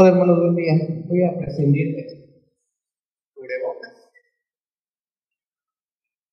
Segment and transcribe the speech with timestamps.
[0.00, 0.72] Hola hermanos, buen día.
[1.08, 1.94] Voy a prescindir
[3.34, 3.92] cubrebocas.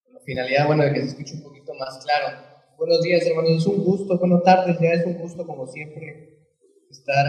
[0.05, 2.37] Con finalidad, bueno, de que se escuche un poquito más claro.
[2.77, 6.47] Buenos días hermanos, es un gusto, buenas tardes, ya es un gusto como siempre
[6.89, 7.25] estar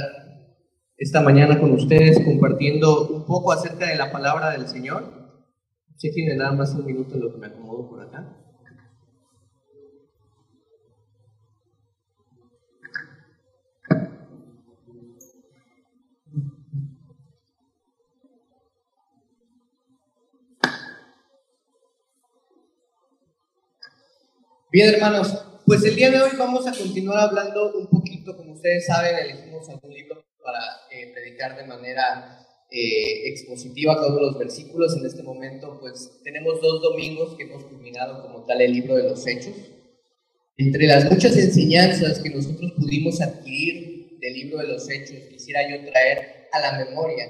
[0.96, 5.42] esta mañana con ustedes compartiendo un poco acerca de la palabra del Señor.
[5.96, 8.47] Si tiene nada más un minuto en lo que me acomodo por acá.
[24.70, 25.32] Bien, hermanos,
[25.64, 29.66] pues el día de hoy vamos a continuar hablando un poquito, como ustedes saben, elegimos
[29.70, 34.94] algún libro para eh, predicar de manera eh, expositiva todos los versículos.
[34.94, 39.04] En este momento, pues tenemos dos domingos que hemos culminado como tal el libro de
[39.04, 39.54] los Hechos.
[40.58, 45.90] Entre las muchas enseñanzas que nosotros pudimos adquirir del libro de los Hechos, quisiera yo
[45.90, 47.26] traer a la memoria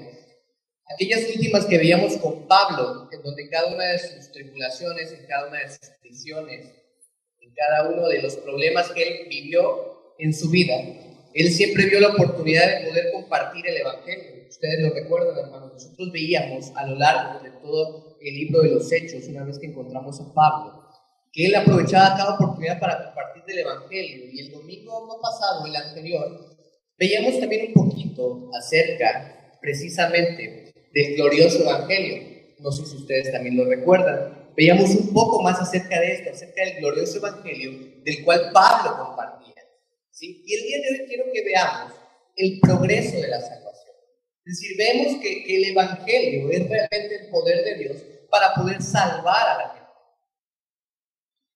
[0.93, 5.47] aquellas últimas que veíamos con Pablo, en donde cada una de sus tribulaciones, en cada
[5.47, 6.78] una de sus prisiones,
[7.55, 10.75] cada uno de los problemas que él vivió en su vida,
[11.33, 14.47] él siempre vio la oportunidad de poder compartir el Evangelio.
[14.49, 15.73] Ustedes lo recuerdan, hermanos.
[15.73, 19.67] Nosotros veíamos a lo largo de todo el libro de los Hechos, una vez que
[19.67, 20.83] encontramos a Pablo,
[21.31, 24.25] que él aprovechaba cada oportunidad para compartir del Evangelio.
[24.31, 26.57] Y el domingo no pasado, el anterior,
[26.97, 32.23] veíamos también un poquito acerca precisamente del glorioso Evangelio.
[32.59, 36.63] No sé si ustedes también lo recuerdan veíamos un poco más acerca de esto, acerca
[36.65, 39.63] del glorioso evangelio del cual Pablo compartía.
[40.11, 40.43] ¿sí?
[40.45, 41.93] Y el día de hoy quiero que veamos
[42.35, 43.95] el progreso de la salvación.
[44.45, 47.97] Es decir, vemos que, que el evangelio es realmente el poder de Dios
[48.29, 49.89] para poder salvar a la gente.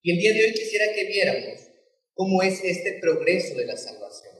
[0.02, 1.60] Y el día de hoy quisiera que viéramos
[2.14, 4.34] cómo es este progreso de la salvación.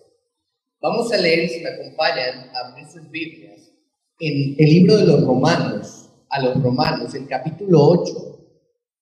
[0.82, 3.72] Vamos a leer, si me acompañan, a sus Biblias,
[4.20, 8.43] en el libro de los Romanos, a los Romanos, el capítulo 8,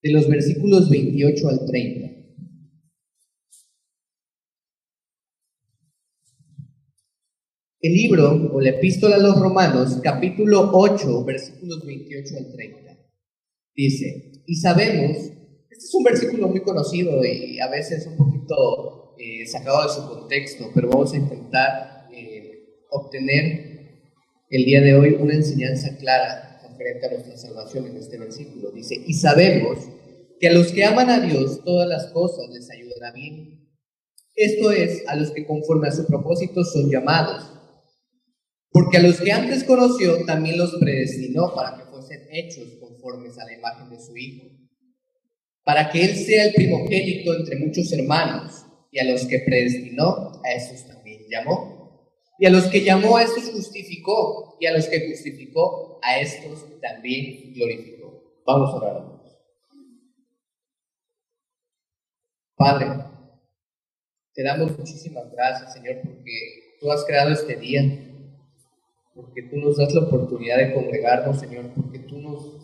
[0.02, 2.12] de los versículos 28 al 30.
[7.84, 12.80] El libro o la epístola a los romanos, capítulo 8, versículos 28 al 30,
[13.76, 19.48] dice, y sabemos, este es un versículo muy conocido y a veces un poquito eh,
[19.48, 23.72] sacado de su contexto, pero vamos a intentar eh, obtener
[24.52, 26.51] el día de hoy una enseñanza clara
[26.82, 28.72] a nuestra salvación en este versículo.
[28.72, 29.78] Dice, y sabemos
[30.40, 33.70] que a los que aman a Dios todas las cosas les ayudan bien.
[34.36, 37.44] Esto es, a los que conforme a su propósito son llamados.
[38.72, 43.46] Porque a los que antes conoció también los predestinó para que fuesen hechos conformes a
[43.46, 44.48] la imagen de su Hijo.
[45.64, 48.66] Para que Él sea el primogénito entre muchos hermanos.
[48.92, 51.81] Y a los que predestinó, a esos también llamó.
[52.42, 56.66] Y a los que llamó a estos justificó, y a los que justificó a estos
[56.82, 58.42] también glorificó.
[58.48, 59.22] Vamos a orar.
[62.56, 62.88] Padre,
[64.34, 67.84] te damos muchísimas gracias, Señor, porque tú has creado este día,
[69.14, 72.60] porque tú nos das la oportunidad de congregarnos, Señor, porque tú nos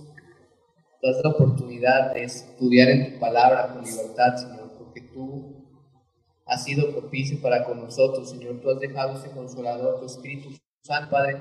[1.03, 5.56] das la oportunidad de estudiar en tu palabra con libertad, Señor, porque tú
[6.47, 8.61] ha sido propicio para con nosotros, Señor.
[8.61, 10.49] Tú has dejado ese consolador, tu Espíritu
[10.81, 11.37] Santo, Padre,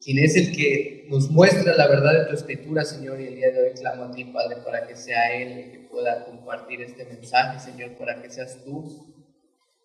[0.00, 3.50] quien es el que nos muestra la verdad de tu Escritura, Señor, y el día
[3.50, 7.04] de hoy clamo a ti, Padre, para que sea Él el que pueda compartir este
[7.04, 9.14] mensaje, Señor, para que seas tú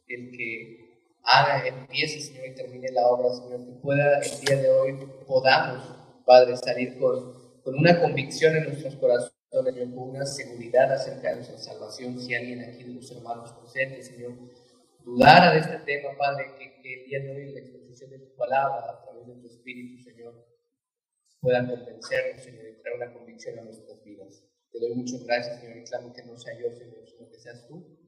[0.07, 4.69] el que haga, empiece, Señor, y termine la obra, Señor, que pueda el día de
[4.69, 5.83] hoy podamos,
[6.25, 11.35] Padre, salir con, con una convicción en nuestros corazones Señor, con una seguridad acerca de
[11.35, 12.19] nuestra salvación.
[12.19, 14.33] Si alguien aquí de los hermanos presentes, Señor,
[15.05, 18.89] dudara de este tema, Padre, que, el día de hoy la exposición de tu palabra
[18.89, 20.47] a través de tu Espíritu, Señor,
[21.39, 24.43] pueda convencernos, Señor, y traer una convicción a nuestras vidas.
[24.71, 27.67] Te doy muchas gracias, Señor, y clamo que no sea yo, Señor, sino que seas
[27.67, 27.99] tú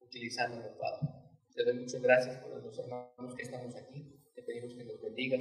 [0.00, 1.08] utilizándolo, Padre.
[1.54, 4.20] Te doy muchas gracias por los hermanos que estamos aquí.
[4.34, 5.40] Te pedimos que los bendigas,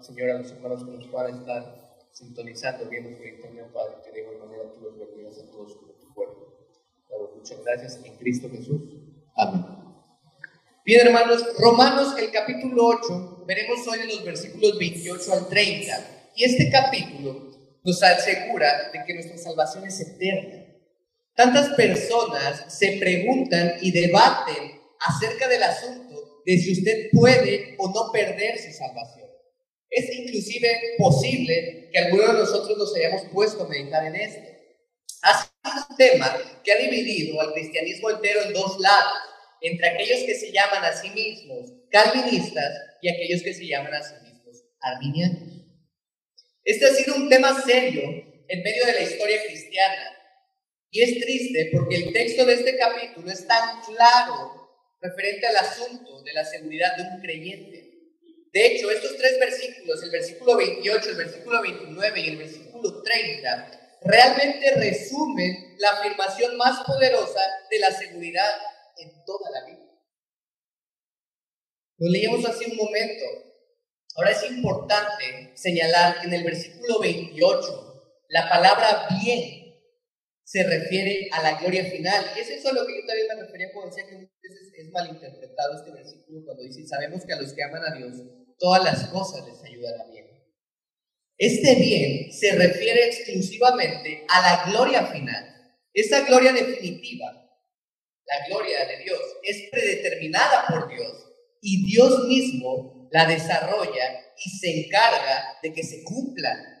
[0.00, 4.20] Señor, a los hermanos que nos puedan estar sintonizando, viendo por internet, Padre, que de
[4.20, 6.70] igual manera tú los bendigas a todos con tu cuerpo.
[7.36, 8.82] muchas gracias en Cristo Jesús.
[9.36, 9.64] Amén.
[10.86, 16.30] Bien, hermanos, Romanos, el capítulo 8, veremos hoy en los versículos 28 al 30.
[16.36, 17.50] Y este capítulo
[17.82, 20.66] nos asegura de que nuestra salvación es eterna.
[21.34, 28.12] Tantas personas se preguntan y debaten acerca del asunto de si usted puede o no
[28.12, 29.23] perder su salvación.
[29.90, 34.50] Es inclusive posible que alguno de nosotros nos hayamos puesto a meditar en esto.
[35.22, 39.18] Ha sido un tema que ha dividido al cristianismo entero en dos lados.
[39.66, 42.70] entre aquellos que se llaman a sí mismos calvinistas
[43.00, 45.64] y aquellos que se llaman a sí mismos arminianos.
[46.64, 48.02] Este ha sido un tema serio
[48.48, 50.16] en medio de la historia cristiana.
[50.90, 54.64] Y es triste porque el texto de este capítulo es tan claro
[55.00, 57.83] referente al asunto de la seguridad de un creyente.
[58.54, 63.98] De hecho, estos tres versículos, el versículo 28, el versículo 29 y el versículo 30,
[64.02, 68.48] realmente resumen la afirmación más poderosa de la seguridad
[68.98, 69.90] en toda la Biblia.
[71.98, 73.24] Lo leíamos hace un momento.
[74.14, 79.64] Ahora es importante señalar que en el versículo 28 la palabra bien
[80.44, 82.24] se refiere a la gloria final.
[82.36, 84.72] Y es eso a lo que yo también me refería cuando decía que muchas veces
[84.76, 88.84] es malinterpretado este versículo cuando dice, sabemos que a los que aman a Dios todas
[88.84, 90.26] las cosas les ayudan a bien.
[91.36, 95.76] Este bien se refiere exclusivamente a la gloria final.
[95.92, 103.26] Esa gloria definitiva, la gloria de Dios, es predeterminada por Dios y Dios mismo la
[103.26, 106.74] desarrolla y se encarga de que se cumpla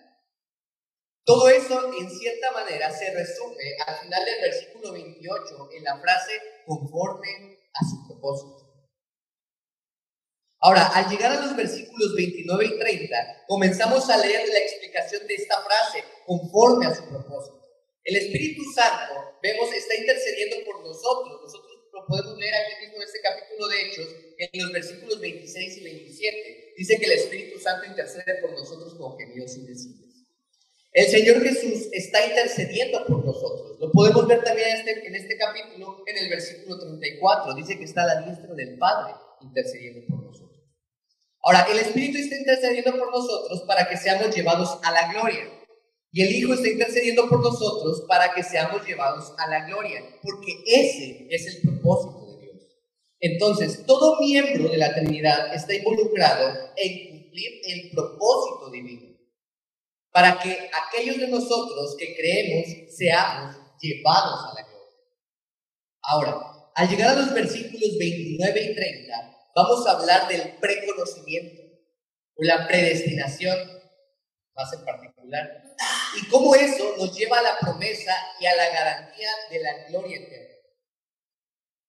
[1.24, 6.32] todo eso, en cierta manera, se resume al final del versículo 28 en la frase
[6.66, 7.28] conforme
[7.72, 8.63] a su propósito.
[10.64, 15.34] Ahora, al llegar a los versículos 29 y 30, comenzamos a leer la explicación de
[15.34, 17.60] esta frase, conforme a su propósito.
[18.02, 19.12] El Espíritu Santo,
[19.42, 21.42] vemos, está intercediendo por nosotros.
[21.42, 24.08] Nosotros lo podemos leer aquí mismo en este capítulo de Hechos,
[24.38, 26.72] en los versículos 26 y 27.
[26.78, 30.24] Dice que el Espíritu Santo intercede por nosotros con gemidos indecibles.
[30.94, 33.78] El Señor Jesús está intercediendo por nosotros.
[33.80, 37.54] Lo podemos ver también en este, en este capítulo, en el versículo 34.
[37.54, 39.12] Dice que está a la diestra del Padre
[39.42, 40.53] intercediendo por nosotros.
[41.44, 45.44] Ahora, el Espíritu está intercediendo por nosotros para que seamos llevados a la gloria.
[46.10, 50.02] Y el Hijo está intercediendo por nosotros para que seamos llevados a la gloria.
[50.22, 52.62] Porque ese es el propósito de Dios.
[53.20, 59.14] Entonces, todo miembro de la Trinidad está involucrado en cumplir el propósito divino
[60.14, 64.98] para que aquellos de nosotros que creemos seamos llevados a la gloria.
[66.02, 71.62] Ahora, al llegar a los versículos 29 y 30, vamos a hablar del preconocimiento
[72.36, 73.56] o la predestinación,
[74.54, 75.62] más en particular,
[76.20, 80.18] y cómo eso nos lleva a la promesa y a la garantía de la gloria
[80.18, 80.54] eterna.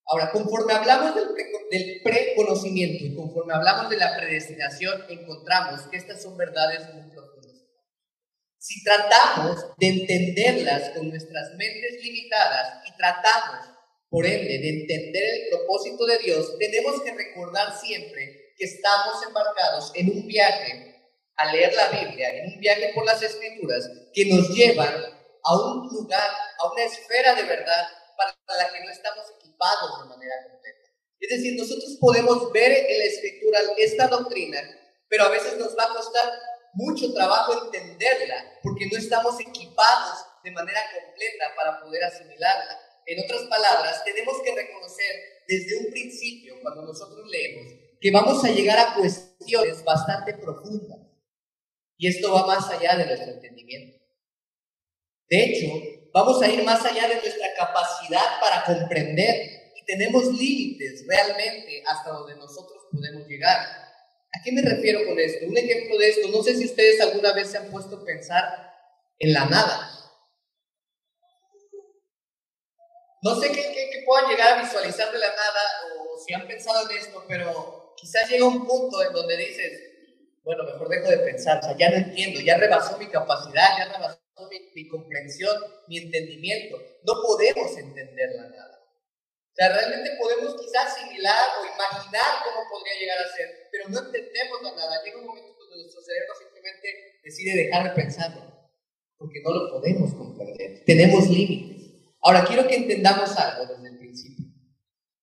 [0.07, 6.37] Ahora, conforme hablamos del, preconocimiento y conforme hablamos de la predestinación, encontramos que estas son
[6.37, 7.05] verdades muy
[8.65, 13.74] si tratamos de entenderlas con nuestras mentes limitadas y tratamos,
[14.09, 19.91] por ende, de entender el propósito de Dios, tenemos que recordar siempre que estamos embarcados
[19.95, 20.95] en un viaje
[21.35, 24.93] a leer la Biblia, en un viaje por las escrituras que nos llevan
[25.43, 26.29] a un lugar,
[26.59, 30.89] a una esfera de verdad para la que no estamos equipados de manera completa.
[31.19, 34.59] Es decir, nosotros podemos ver en la escritura esta doctrina,
[35.09, 36.31] pero a veces nos va a costar
[36.73, 42.79] mucho trabajo entenderla, porque no estamos equipados de manera completa para poder asimilarla.
[43.05, 45.15] En otras palabras, tenemos que reconocer
[45.47, 47.71] desde un principio, cuando nosotros leemos,
[48.01, 50.99] que vamos a llegar a cuestiones bastante profundas.
[51.97, 54.03] Y esto va más allá de nuestro entendimiento.
[55.29, 55.67] De hecho,
[56.13, 62.11] vamos a ir más allá de nuestra capacidad para comprender y tenemos límites realmente hasta
[62.11, 63.59] donde nosotros podemos llegar.
[63.59, 65.45] ¿A qué me refiero con esto?
[65.45, 68.43] Un ejemplo de esto, no sé si ustedes alguna vez se han puesto a pensar
[69.19, 69.94] en la nada.
[73.25, 75.63] No sé qué, puedan llegar a visualizar de la nada
[75.97, 79.81] o si han pensado en esto, pero quizás llega un punto en donde dices,
[80.43, 83.91] bueno, mejor dejo de pensar, o sea, ya no entiendo, ya rebasó mi capacidad, ya
[83.91, 86.77] rebasó mi, mi comprensión, mi entendimiento.
[87.01, 88.79] No podemos entender la nada.
[88.85, 94.05] O sea, realmente podemos quizás asimilar o imaginar cómo podría llegar a ser, pero no
[94.05, 95.01] entendemos nada.
[95.03, 98.69] Llega un momento donde nuestro cerebro simplemente decide dejar de pensarlo,
[99.17, 100.83] porque no lo podemos comprender.
[100.85, 101.74] Tenemos límites.
[102.25, 104.47] Ahora, quiero que entendamos algo desde el principio.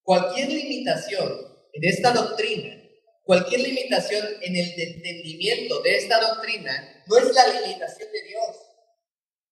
[0.05, 1.33] Cualquier limitación
[1.73, 2.81] en esta doctrina,
[3.25, 8.57] cualquier limitación en el entendimiento de esta doctrina, no es la limitación de Dios,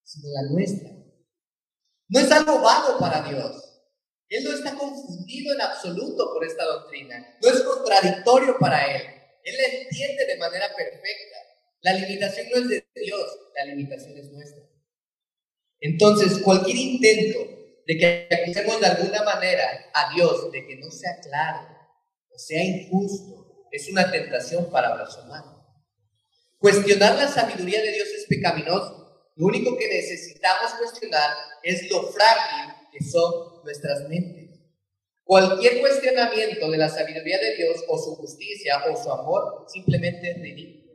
[0.01, 0.91] sino la nuestra.
[2.07, 3.83] No es algo vago para Dios.
[4.29, 7.37] Él no está confundido en absoluto por esta doctrina.
[7.41, 9.01] No es contradictorio para él.
[9.43, 11.37] Él la entiende de manera perfecta.
[11.81, 14.70] La limitación no es de Dios, la limitación es nuestra.
[15.81, 17.39] Entonces, cualquier intento
[17.85, 21.67] de que acusemos de alguna manera a Dios de que no sea claro
[22.33, 25.43] o sea injusto es una tentación para blasfemar.
[26.57, 29.31] Cuestionar la sabiduría de Dios es pecaminoso.
[29.35, 34.59] Lo único que necesitamos cuestionar es lo frágil que son nuestras mentes.
[35.23, 40.37] Cualquier cuestionamiento de la sabiduría de Dios o su justicia o su amor simplemente es
[40.37, 40.91] ridículo.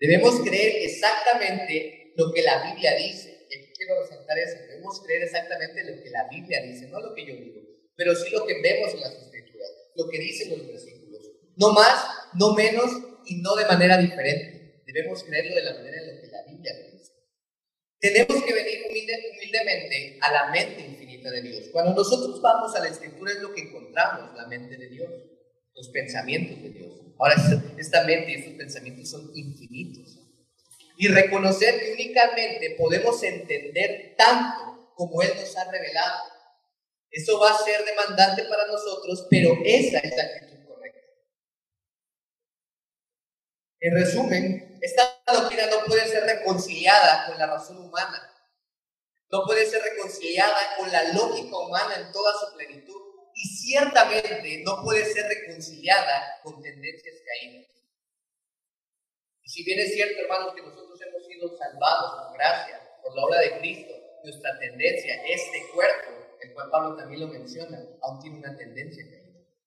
[0.00, 3.46] Debemos creer exactamente lo que la Biblia dice.
[3.50, 4.58] Y aquí quiero resaltar eso.
[4.68, 7.60] Debemos creer exactamente lo que la Biblia dice, no lo que yo digo,
[7.96, 11.22] pero sí lo que vemos en las escrituras, lo que dicen los versículos.
[11.56, 12.04] No más,
[12.34, 12.90] no menos
[13.26, 14.82] y no de manera diferente.
[14.86, 17.12] Debemos creerlo de la manera en la que la Biblia dice.
[17.98, 21.68] Tenemos que venir humildemente a la mente infinita de Dios.
[21.72, 25.10] Cuando nosotros vamos a la escritura es lo que encontramos, la mente de Dios,
[25.74, 26.92] los pensamientos de Dios.
[27.18, 27.36] Ahora,
[27.78, 30.18] esta mente y estos pensamientos son infinitos.
[31.02, 36.22] Y reconocer que únicamente podemos entender tanto como Él nos ha revelado.
[37.10, 41.00] Eso va a ser demandante para nosotros, pero esa es la actitud correcta.
[43.80, 48.32] En resumen, esta doctrina no puede ser reconciliada con la razón humana.
[49.28, 53.02] No puede ser reconciliada con la lógica humana en toda su plenitud
[53.34, 57.81] y ciertamente no puede ser reconciliada con tendencias caídas.
[59.52, 63.38] Si bien es cierto, hermanos, que nosotros hemos sido salvados por gracia, por la obra
[63.38, 63.92] de Cristo,
[64.24, 66.08] nuestra tendencia, este cuerpo,
[66.40, 69.04] el cual Pablo también lo menciona, aún tiene una tendencia.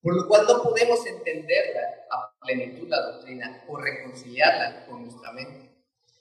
[0.02, 5.70] Por lo cual no podemos entenderla a plenitud la doctrina o reconciliarla con nuestra mente.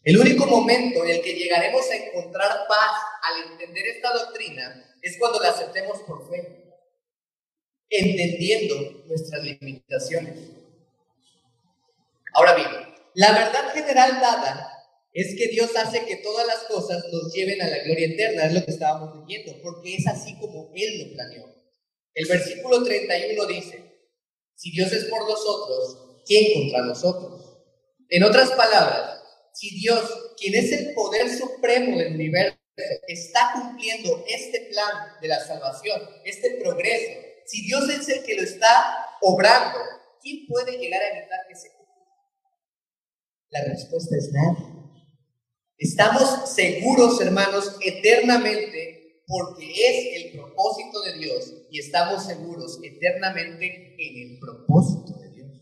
[0.03, 5.17] El único momento en el que llegaremos a encontrar paz al entender esta doctrina es
[5.19, 6.71] cuando la aceptemos por fe
[7.89, 10.51] entendiendo nuestras limitaciones.
[12.35, 12.69] Ahora bien,
[13.15, 14.71] la verdad general dada
[15.13, 18.53] es que Dios hace que todas las cosas nos lleven a la gloria eterna, es
[18.53, 21.55] lo que estábamos leyendo, porque es así como Él lo planeó.
[22.15, 24.09] El versículo 31 dice,
[24.57, 27.59] si Dios es por nosotros, ¿quién contra nosotros?
[28.09, 29.21] En otras palabras,
[29.53, 32.59] si Dios, quien es el poder supremo del universo,
[33.07, 38.43] está cumpliendo este plan de la salvación, este progreso, si Dios es el que lo
[38.43, 39.79] está obrando,
[40.21, 41.84] ¿quién puede llegar a evitar que se cumpla?
[43.55, 44.67] La respuesta es nadie.
[45.79, 54.33] Estamos seguros, hermanos, eternamente porque es el propósito de Dios y estamos seguros eternamente en
[54.33, 55.53] el propósito de Dios.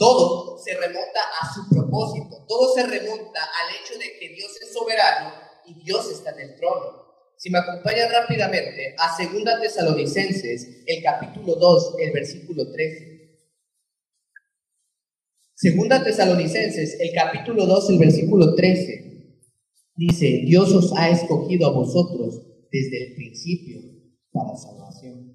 [0.00, 4.72] Todo se remonta a su propósito, todo se remonta al hecho de que Dios es
[4.72, 5.32] soberano
[5.64, 7.06] y Dios está en el trono.
[7.36, 13.05] Si me acompañan rápidamente a Segunda Tesalonicenses, el capítulo 2, el versículo 13.
[15.58, 19.40] Segunda Tesalonicenses, el capítulo 2, el versículo 13.
[19.94, 23.80] Dice, Dios os ha escogido a vosotros desde el principio
[24.32, 25.34] para salvación.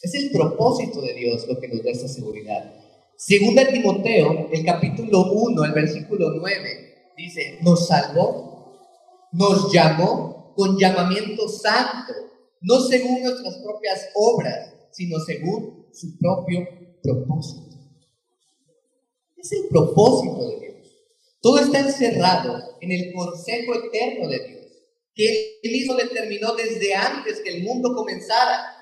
[0.00, 2.72] Es el propósito de Dios lo que nos da esa seguridad.
[3.18, 8.78] Segunda Timoteo, el capítulo 1, el versículo 9, dice, nos salvó,
[9.32, 12.14] nos llamó con llamamiento santo,
[12.62, 16.66] no según nuestras propias obras, sino según su propio
[17.02, 17.65] propósito.
[19.36, 20.76] Es el propósito de Dios.
[21.40, 24.66] Todo está encerrado en el consejo eterno de Dios,
[25.14, 28.72] que Él mismo determinó desde antes que el mundo comenzara.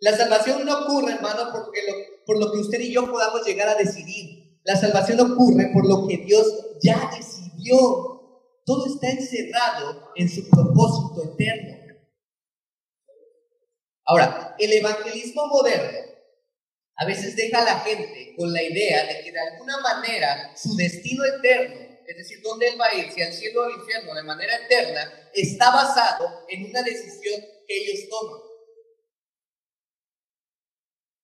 [0.00, 1.80] La salvación no ocurre, hermano, porque
[2.26, 4.58] por lo que usted y yo podamos llegar a decidir.
[4.64, 6.46] La salvación ocurre por lo que Dios
[6.82, 8.12] ya decidió
[8.64, 11.96] todo está encerrado en su propósito eterno.
[14.04, 15.98] Ahora, el evangelismo moderno
[17.02, 20.76] a veces deja a la gente con la idea de que de alguna manera su
[20.76, 24.14] destino eterno, es decir, dónde él va a ir, si al cielo o al infierno
[24.14, 28.40] de manera eterna, está basado en una decisión que ellos toman.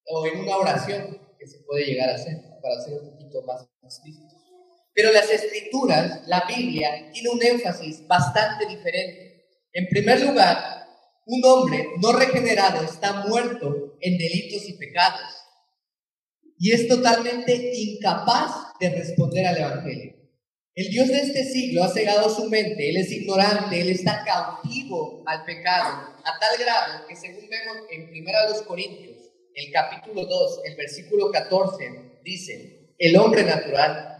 [0.06, 3.68] O en una oración que se puede llegar a hacer, para ser un poquito más
[3.84, 4.34] explícito.
[4.94, 9.46] Pero las escrituras, la Biblia, tiene un énfasis bastante diferente.
[9.72, 10.88] En primer lugar,
[11.26, 15.47] un hombre no regenerado está muerto en delitos y pecados
[16.58, 20.14] y es totalmente incapaz de responder al Evangelio.
[20.74, 25.24] El Dios de este siglo ha cegado su mente, Él es ignorante, Él está cautivo
[25.26, 29.18] al pecado, a tal grado que según vemos en 1 Corintios,
[29.54, 34.18] el capítulo 2, el versículo 14, dice, el hombre natural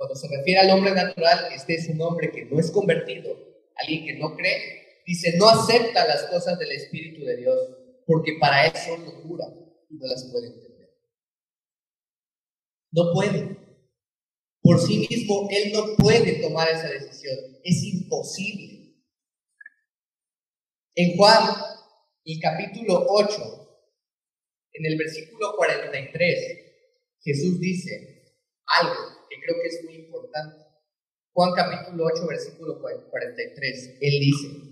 [0.00, 3.36] cuando se refiere al hombre natural, este es un hombre que no es convertido,
[3.76, 5.02] alguien que no cree.
[5.04, 7.58] Dice, no acepta las cosas del Espíritu de Dios,
[8.06, 9.44] porque para él son locura
[9.90, 10.69] y no las puede entender.
[12.92, 13.56] No puede.
[14.62, 17.36] Por sí mismo, él no puede tomar esa decisión.
[17.64, 18.94] Es imposible.
[20.94, 21.56] En Juan,
[22.24, 23.78] el capítulo 8,
[24.72, 26.36] en el versículo 43,
[27.22, 28.34] Jesús dice
[28.66, 28.94] algo
[29.28, 30.66] que creo que es muy importante.
[31.32, 32.80] Juan capítulo 8, versículo
[33.10, 34.70] 43, él dice,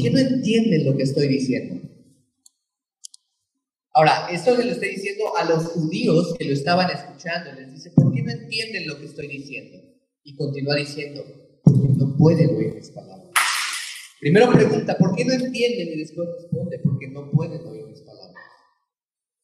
[0.00, 1.89] qué no entienden lo que estoy diciendo?
[4.00, 7.52] Ahora, esto se lo estoy diciendo a los judíos que lo estaban escuchando.
[7.52, 9.76] Les dice, ¿por qué no entienden lo que estoy diciendo?
[10.24, 11.22] Y continúa diciendo,
[11.62, 13.28] porque no pueden oír mis palabras.
[14.18, 15.88] Primero pregunta, ¿por qué no entienden?
[15.88, 18.42] Y después responde, porque no pueden oír mis palabras.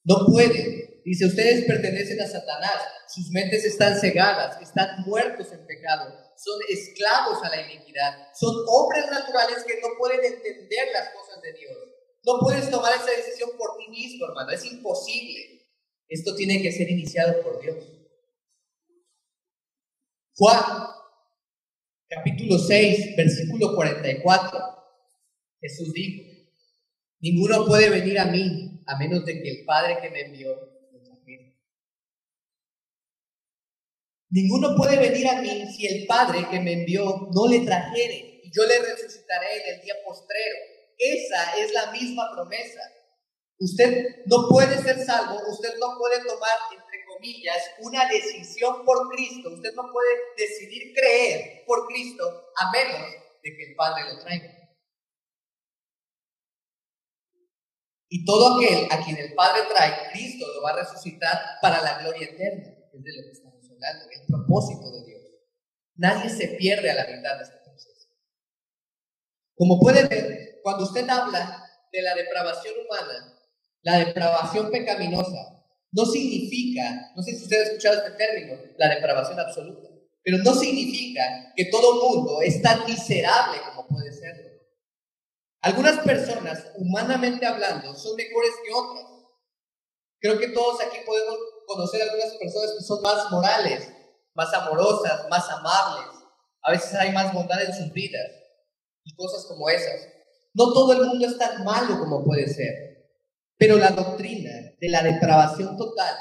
[0.04, 1.02] No pueden.
[1.04, 7.44] Dice, ustedes pertenecen a Satanás, sus mentes están cegadas, están muertos en pecado, son esclavos
[7.44, 11.85] a la iniquidad, son hombres naturales que no pueden entender las cosas de Dios.
[12.26, 15.68] No puedes tomar esa decisión por ti mismo, hermano, es imposible.
[16.08, 17.76] Esto tiene que ser iniciado por Dios.
[20.34, 20.60] Juan,
[22.08, 24.58] capítulo 6, versículo 44.
[25.60, 26.24] Jesús dijo,
[27.20, 30.76] ninguno puede venir a mí a menos de que el Padre que me envió
[34.28, 38.50] Ninguno puede venir a mí si el Padre que me envió no le trajere, y
[38.50, 40.75] yo le resucitaré en el día postrero.
[40.98, 42.80] Esa es la misma promesa.
[43.58, 49.50] Usted no puede ser salvo, usted no puede tomar, entre comillas, una decisión por Cristo.
[49.54, 53.00] Usted no puede decidir creer por Cristo a menos
[53.42, 54.56] de que el Padre lo traiga.
[58.08, 61.98] Y todo aquel a quien el Padre trae, Cristo lo va a resucitar para la
[61.98, 62.68] gloria eterna.
[62.92, 65.22] Es de lo que estamos hablando, el propósito de Dios.
[65.96, 68.08] Nadie se pierde a la mitad de este proceso.
[69.54, 73.38] Como puede ver, cuando usted habla de la depravación humana,
[73.82, 79.38] la depravación pecaminosa, no significa, no sé si usted ha escuchado este término, la depravación
[79.38, 79.88] absoluta,
[80.24, 81.22] pero no significa
[81.54, 84.60] que todo mundo es tan miserable como puede serlo.
[85.60, 89.06] Algunas personas, humanamente hablando, son mejores que otras.
[90.18, 91.36] Creo que todos aquí podemos
[91.68, 93.88] conocer algunas personas que son más morales,
[94.34, 96.08] más amorosas, más amables.
[96.62, 98.26] A veces hay más bondad en sus vidas
[99.04, 100.15] y cosas como esas.
[100.56, 103.12] No todo el mundo es tan malo como puede ser,
[103.58, 106.14] pero la doctrina de la depravación total,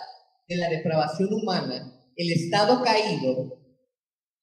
[0.45, 3.62] de la depravación humana, el estado caído,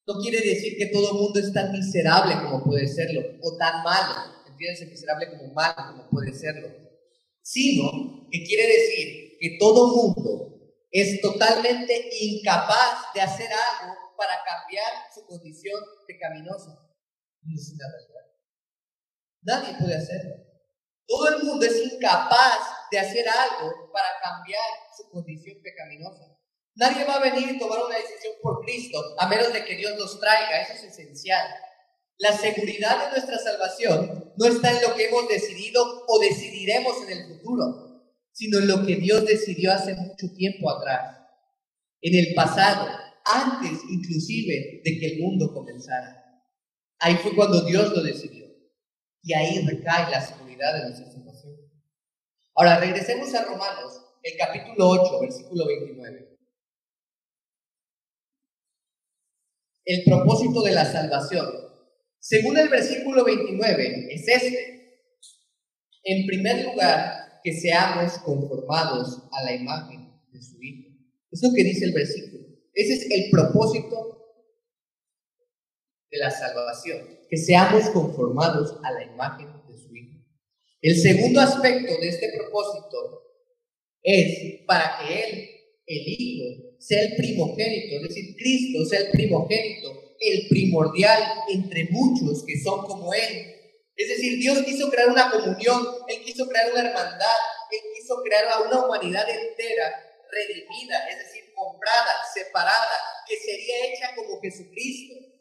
[0.06, 3.82] no quiere decir que todo el mundo es tan miserable como puede serlo, o tan
[3.84, 6.68] malo, entiéndase miserable como malo como puede serlo,
[7.42, 7.90] sino
[8.30, 15.26] que quiere decir que todo mundo es totalmente incapaz de hacer algo para cambiar su
[15.26, 16.78] condición pecaminosa.
[19.42, 20.34] Nadie puede hacerlo.
[21.06, 22.58] Todo el mundo es incapaz
[22.90, 24.62] de hacer algo para cambiar
[24.96, 26.38] su condición pecaminosa.
[26.74, 29.98] Nadie va a venir y tomar una decisión por Cristo a menos de que Dios
[29.98, 30.62] nos traiga.
[30.62, 31.46] Eso es esencial.
[32.18, 37.18] La seguridad de nuestra salvación no está en lo que hemos decidido o decidiremos en
[37.18, 41.18] el futuro, sino en lo que Dios decidió hace mucho tiempo atrás,
[42.00, 42.88] en el pasado,
[43.24, 46.42] antes inclusive de que el mundo comenzara.
[47.00, 48.41] Ahí fue cuando Dios lo decidió.
[49.22, 51.56] Y ahí recae la seguridad de nuestra salvación.
[52.54, 56.38] Ahora, regresemos a Romanos, el capítulo 8, versículo 29.
[59.84, 61.46] El propósito de la salvación.
[62.18, 65.08] Según el versículo 29, es este.
[66.04, 70.90] En primer lugar, que seamos conformados a la imagen de su Hijo.
[71.30, 72.46] Es lo que dice el versículo.
[72.74, 74.12] Ese es el propósito
[76.10, 80.20] de la salvación, que seamos conformados a la imagen de su Hijo.
[80.82, 83.22] El segundo aspecto de este propósito
[84.02, 85.50] es para que Él,
[85.86, 92.44] el Hijo, sea el primogénito, es decir, Cristo sea el primogénito, el primordial entre muchos
[92.46, 93.46] que son como Él.
[93.96, 97.40] Es decir, Dios quiso crear una comunión, Él quiso crear una hermandad,
[97.70, 99.90] Él quiso crear a una humanidad entera
[100.30, 105.31] redimida, es decir, comprada, separada, que sería hecha como Jesucristo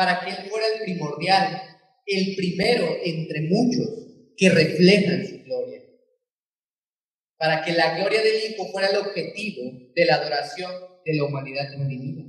[0.00, 1.62] para que Él fuera el primordial,
[2.06, 3.86] el primero entre muchos
[4.34, 5.82] que reflejan su gloria.
[7.36, 10.72] Para que la gloria del Hijo fuera el objetivo de la adoración
[11.04, 12.24] de la humanidad redimida.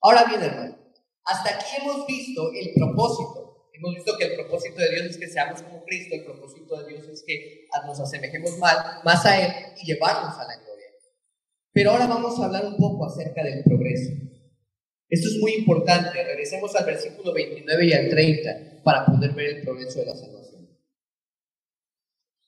[0.00, 0.78] Ahora bien, hermano,
[1.24, 3.70] hasta aquí hemos visto el propósito.
[3.72, 6.86] Hemos visto que el propósito de Dios es que seamos como Cristo, el propósito de
[6.86, 10.86] Dios es que nos asemejemos mal, más a Él y llevarnos a la gloria.
[11.72, 14.33] Pero ahora vamos a hablar un poco acerca del progreso.
[15.14, 16.10] Esto es muy importante.
[16.24, 20.68] Regresemos al versículo 29 y al 30 para poder ver el progreso de la salvación.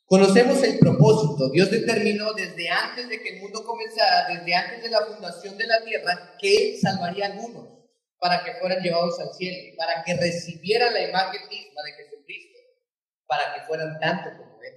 [0.04, 1.48] Conocemos el propósito.
[1.50, 5.66] Dios determinó desde antes de que el mundo comenzara, desde antes de la fundación de
[5.68, 7.68] la tierra, que Él salvaría a algunos
[8.18, 12.58] para que fueran llevados al cielo, para que recibieran la imagen misma de Jesucristo,
[13.28, 14.74] para que fueran tanto como Él,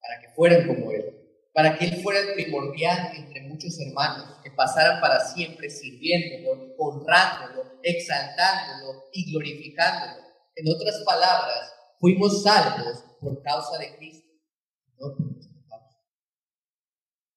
[0.00, 1.17] para que fueran como Él
[1.58, 7.80] para que Él fuera el primordial entre muchos hermanos, que pasaran para siempre sirviéndolo, honrándolo,
[7.82, 10.24] exaltándolo y glorificándolo.
[10.54, 14.28] En otras palabras, fuimos salvos por causa de Cristo.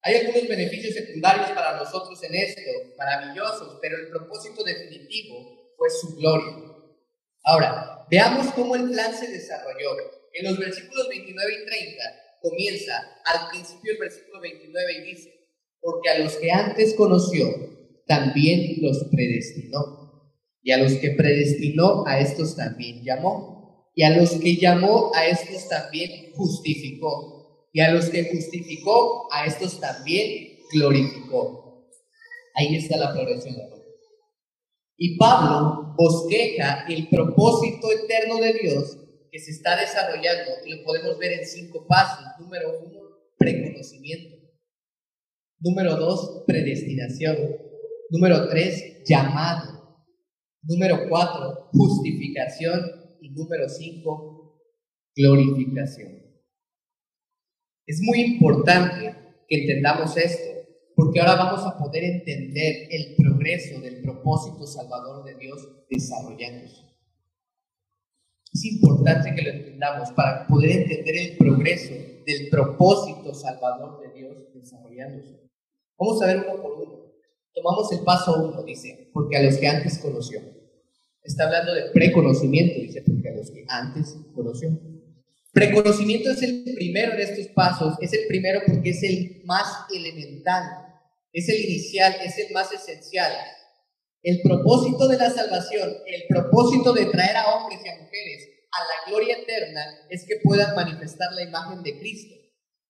[0.02, 2.60] Hay algunos beneficios secundarios para nosotros en esto,
[2.96, 6.72] maravillosos, pero el propósito definitivo fue su gloria.
[7.42, 9.96] Ahora, veamos cómo el plan se desarrolló.
[10.32, 12.92] En los versículos 29 y 30 comienza
[13.24, 15.32] al principio el versículo 29 y dice,
[15.80, 17.46] porque a los que antes conoció,
[18.06, 20.00] también los predestinó.
[20.64, 23.90] Y a los que predestinó, a estos también llamó.
[23.94, 29.46] Y a los que llamó, a estos también justificó y a los que justificó, a
[29.46, 31.88] estos también glorificó.
[32.54, 33.56] Ahí está la progresión
[34.98, 38.98] Y Pablo bosqueja el propósito eterno de Dios
[39.32, 42.22] que se está desarrollando y lo podemos ver en cinco pasos.
[42.38, 43.00] Número uno,
[43.38, 44.36] preconocimiento.
[45.58, 47.38] Número dos, predestinación.
[48.10, 50.06] Número tres, llamado.
[50.62, 52.82] Número cuatro, justificación.
[53.22, 54.60] Y número cinco,
[55.16, 56.22] glorificación.
[57.86, 59.16] Es muy importante
[59.48, 60.50] que entendamos esto,
[60.94, 66.91] porque ahora vamos a poder entender el progreso del propósito salvador de Dios desarrollándose.
[68.52, 71.94] Es importante que lo entendamos para poder entender el progreso
[72.26, 75.48] del propósito salvador de Dios desarrollándose.
[75.98, 77.02] Vamos a ver uno por uno.
[77.54, 80.40] Tomamos el paso uno, dice, porque a los que antes conoció.
[81.22, 84.70] Está hablando de preconocimiento, dice, porque a los que antes conoció.
[85.52, 90.64] Preconocimiento es el primero de estos pasos, es el primero porque es el más elemental,
[91.32, 93.32] es el inicial, es el más esencial.
[94.22, 98.80] El propósito de la salvación, el propósito de traer a hombres y a mujeres a
[98.80, 102.34] la gloria eterna es que puedan manifestar la imagen de Cristo.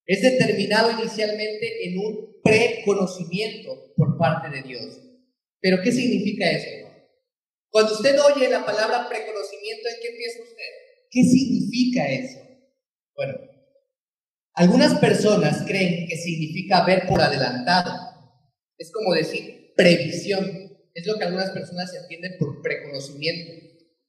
[0.04, 5.00] Es determinado inicialmente en un preconocimiento por parte de Dios.
[5.60, 6.68] Pero ¿qué significa eso?
[7.70, 10.72] Cuando usted oye la palabra preconocimiento, ¿en qué piensa usted?
[11.10, 12.40] ¿Qué significa eso?
[13.14, 13.34] Bueno,
[14.54, 17.92] algunas personas creen que significa ver por adelantado.
[18.76, 20.61] Es como decir previsión.
[20.94, 23.52] Es lo que algunas personas entienden por preconocimiento,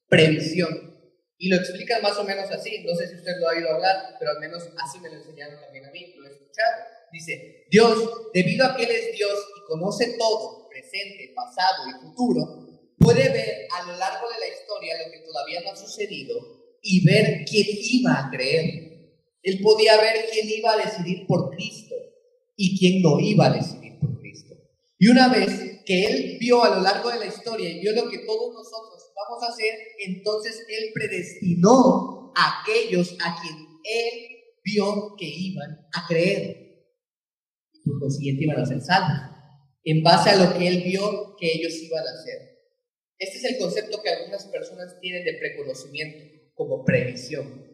[0.07, 0.93] previsión.
[1.37, 2.83] Y lo explican más o menos así.
[2.85, 5.59] No sé si usted lo ha oído hablar, pero al menos así me lo enseñaron
[5.59, 6.83] también a mí, lo he escuchado.
[7.11, 12.63] Dice, Dios, debido a que Él es Dios y conoce todo, presente, pasado y futuro,
[12.97, 16.35] puede ver a lo largo de la historia lo que todavía no ha sucedido
[16.81, 18.93] y ver quién iba a creer.
[19.41, 21.95] Él podía ver quién iba a decidir por Cristo
[22.55, 24.55] y quién no iba a decidir por Cristo.
[24.97, 28.09] Y una vez que Él vio a lo largo de la historia y vio lo
[28.09, 29.73] que todos nosotros vamos a hacer,
[30.05, 36.87] entonces Él predestinó a aquellos a quien Él vio que iban a creer.
[37.73, 39.19] Y por consiguiente iban a ser salvos,
[39.83, 42.53] en base a lo que Él vio que ellos iban a hacer.
[43.17, 47.71] Este es el concepto que algunas personas tienen de preconocimiento, como previsión.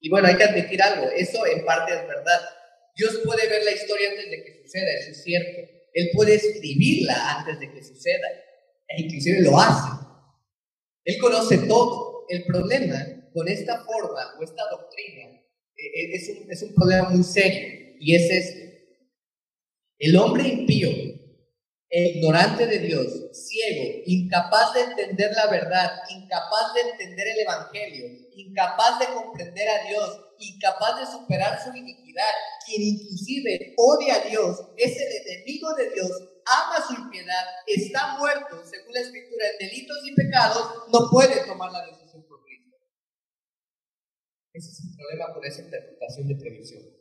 [0.00, 2.40] Y bueno, hay que admitir algo, eso en parte es verdad.
[2.96, 5.79] Dios puede ver la historia antes de que suceda, eso es cierto.
[5.94, 8.28] Él puede escribirla antes de que suceda,
[8.88, 10.06] e inclusive lo hace.
[11.04, 12.26] Él conoce todo.
[12.28, 15.22] El problema con esta forma o esta doctrina
[15.76, 18.70] e, e, es un, es un problema muy serio, y es este.
[19.98, 20.88] El hombre impío
[21.90, 29.00] ignorante de Dios, ciego, incapaz de entender la verdad, incapaz de entender el Evangelio, incapaz
[29.00, 32.30] de comprender a Dios, incapaz de superar su iniquidad,
[32.64, 36.10] quien inclusive odia a Dios, es el enemigo de Dios,
[36.46, 41.72] ama su impiedad, está muerto, según la Escritura, en delitos y pecados, no puede tomar
[41.72, 42.76] la decisión por Cristo.
[44.52, 46.99] Ese es el problema con esa interpretación de previsión.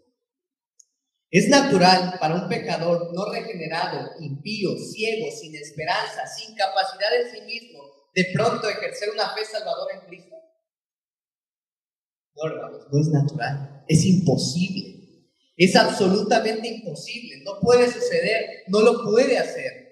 [1.32, 7.42] Es natural para un pecador no regenerado, impío, ciego, sin esperanza, sin capacidad en sí
[7.42, 7.84] mismo,
[8.16, 10.36] de pronto ejercer una fe salvadora en Cristo.
[12.36, 15.00] No, no es natural, es imposible.
[15.56, 19.90] Es absolutamente imposible, no puede suceder, no lo puede hacer.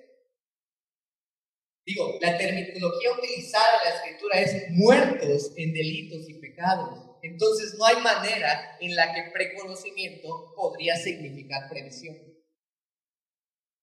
[1.85, 7.06] Digo, la terminología utilizada en la escritura es muertos en delitos y pecados.
[7.21, 12.17] Entonces no hay manera en la que preconocimiento podría significar previsión.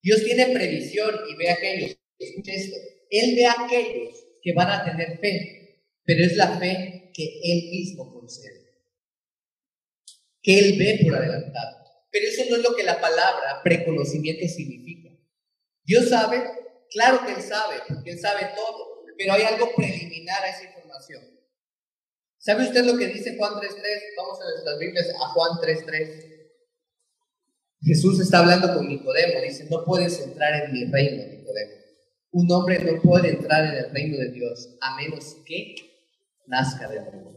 [0.03, 2.77] Dios tiene previsión y ve a aquellos, escuche esto,
[3.11, 7.71] Él ve a aquellos que van a tener fe, pero es la fe que Él
[7.71, 8.83] mismo concede,
[10.43, 11.79] que Él ve por adelantado.
[12.11, 15.11] Pero eso no es lo que la palabra preconocimiento significa.
[15.85, 16.43] Dios sabe,
[16.91, 21.34] claro que Él sabe, porque Él sabe todo, pero hay algo preliminar a esa información.
[22.45, 23.81] ¿Sabe usted lo que dice Juan 3.3?
[24.19, 26.45] Vamos a nuestras Biblias a Juan 3.3.
[27.81, 31.73] Jesús está hablando con Nicodemo, dice, no puedes entrar en mi reino, Nicodemo.
[32.33, 35.75] un hombre no puede entrar en el reino de Dios a menos que
[36.47, 37.33] nazca de nuevo.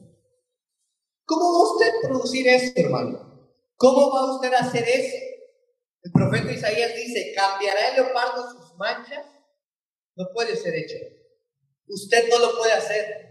[1.23, 3.49] ¿Cómo va usted a producir esto, hermano?
[3.77, 5.15] ¿Cómo va usted a hacer eso?
[6.03, 9.25] El profeta Isaías dice, ¿cambiará el leopardo sus manchas?
[10.17, 10.97] No puede ser hecho.
[11.87, 13.26] Usted no lo puede hacer.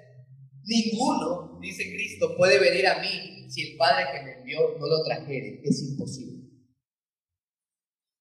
[0.67, 5.05] Ninguno, dice Cristo, puede venir a mí si el Padre que me envió no lo
[5.05, 5.61] trajere.
[5.65, 6.43] Es imposible.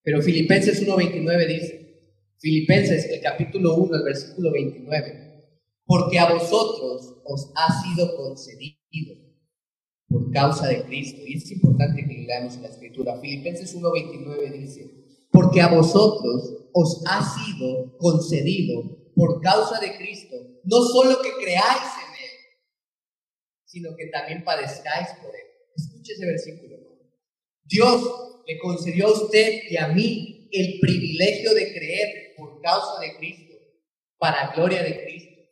[0.02, 1.86] Pero Filipenses 1.29 dice,
[2.38, 5.44] Filipenses el capítulo 1, el versículo 29,
[5.84, 9.16] porque a vosotros os ha sido concedido
[10.08, 11.22] por causa de Cristo.
[11.26, 13.18] Y es importante que leamos la escritura.
[13.20, 14.90] Filipenses 1.29 dice,
[15.32, 21.90] porque a vosotros os ha sido concedido por causa de Cristo, no solo que creáis
[22.05, 22.05] en
[23.76, 25.46] sino que también padezcáis por Él.
[25.76, 26.78] Escuche ese versículo.
[27.62, 33.18] Dios le concedió a usted y a mí el privilegio de creer por causa de
[33.18, 33.54] Cristo,
[34.16, 35.42] para gloria de Cristo,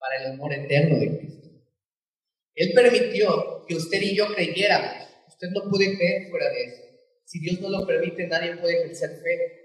[0.00, 1.48] para el amor eterno de Cristo.
[2.56, 5.06] Él permitió que usted y yo creyéramos.
[5.28, 6.82] Usted no puede creer fuera de eso.
[7.24, 9.58] Si Dios no lo permite, nadie puede ejercer fe.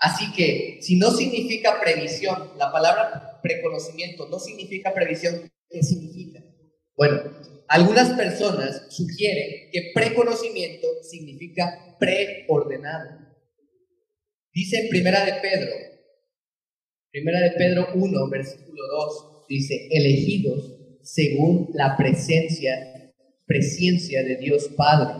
[0.00, 6.44] Así que, si no significa previsión, la palabra preconocimiento no significa previsión, ¿qué significa?
[6.96, 7.22] Bueno,
[7.68, 13.10] algunas personas sugieren que preconocimiento significa preordenado.
[14.52, 15.72] Dice Primera de Pedro,
[17.10, 23.12] Primera de Pedro 1, versículo 2, dice, elegidos según la presencia,
[23.46, 25.14] presencia de Dios Padre.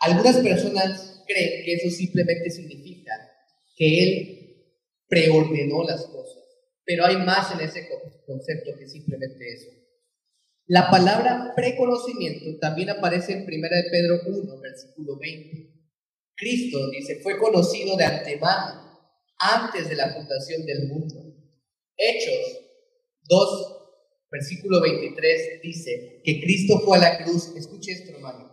[0.00, 3.12] Algunas personas creen que eso simplemente significa
[3.76, 4.64] que Él
[5.08, 6.42] preordenó las cosas,
[6.88, 7.86] pero hay más en ese
[8.24, 9.68] concepto que simplemente eso.
[10.66, 15.70] La palabra preconocimiento también aparece en 1 de Pedro 1, versículo 20.
[16.34, 19.00] Cristo, dice, fue conocido de antemano,
[19.38, 21.34] antes de la fundación del mundo.
[21.94, 22.58] Hechos
[23.28, 23.76] 2,
[24.30, 28.50] versículo 23 dice que Cristo fue a la cruz, escuche esto hermano,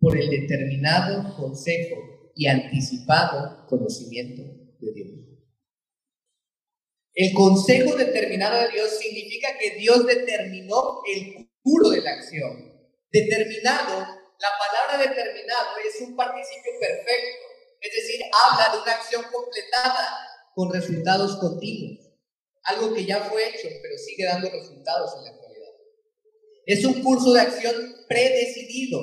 [0.00, 4.42] por el determinado consejo y anticipado conocimiento
[4.80, 5.27] de Dios.
[7.18, 12.72] El consejo determinado de Dios significa que Dios determinó el curso de la acción.
[13.10, 13.98] Determinado,
[14.38, 17.46] la palabra determinado es un participio perfecto,
[17.80, 20.08] es decir, habla de una acción completada
[20.54, 22.08] con resultados continuos
[22.68, 25.72] algo que ya fue hecho, pero sigue dando resultados en la actualidad.
[26.66, 27.74] Es un curso de acción
[28.06, 29.00] predecidido,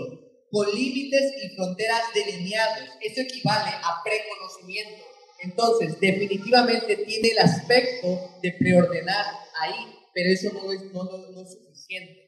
[0.51, 2.89] con límites y fronteras delineados.
[3.01, 5.03] Eso equivale a preconocimiento.
[5.45, 9.25] Entonces, definitivamente tiene el aspecto de preordenar
[9.59, 12.25] ahí, pero eso no es, no, no suficiente.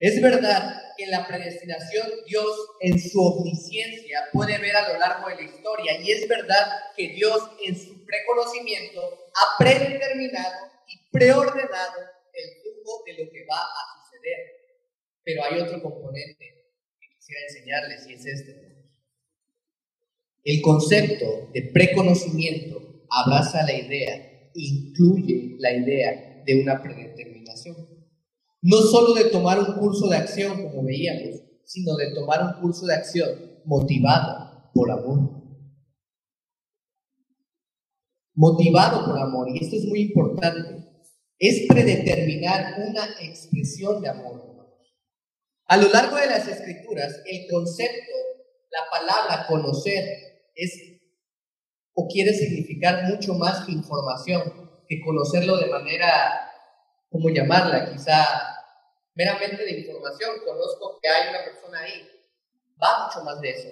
[0.00, 5.28] Es verdad que en la predestinación Dios en su omnisciencia puede ver a lo largo
[5.28, 6.66] de la historia y es verdad
[6.96, 9.00] que Dios en su preconocimiento
[9.32, 12.00] ha predeterminado y preordenado
[12.32, 14.38] el flujo de lo que va a suceder.
[15.22, 16.66] Pero hay otro componente
[16.98, 18.71] que quisiera enseñarles y es este.
[20.44, 27.76] El concepto de preconocimiento abraza la idea, incluye la idea de una predeterminación.
[28.60, 32.86] No solo de tomar un curso de acción, como veíamos, sino de tomar un curso
[32.86, 33.28] de acción
[33.64, 35.42] motivado por amor.
[38.34, 40.88] Motivado por amor, y esto es muy importante,
[41.38, 44.52] es predeterminar una expresión de amor.
[45.66, 48.12] A lo largo de las escrituras, el concepto,
[48.70, 50.92] la palabra conocer, es
[51.94, 56.50] o quiere significar mucho más información, que conocerlo de manera,
[57.10, 57.92] ¿cómo llamarla?
[57.92, 58.24] Quizá
[59.14, 62.08] meramente de información, conozco que hay una persona ahí.
[62.82, 63.68] Va mucho más de eso.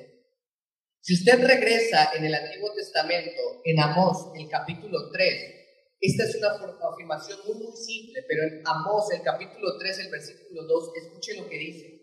[1.01, 5.55] Si usted regresa en el Antiguo Testamento, en Amós, el capítulo 3,
[6.01, 6.49] esta es una
[6.93, 11.49] afirmación muy, muy simple, pero en Amós, el capítulo 3, el versículo 2, escuche lo
[11.49, 12.01] que dice.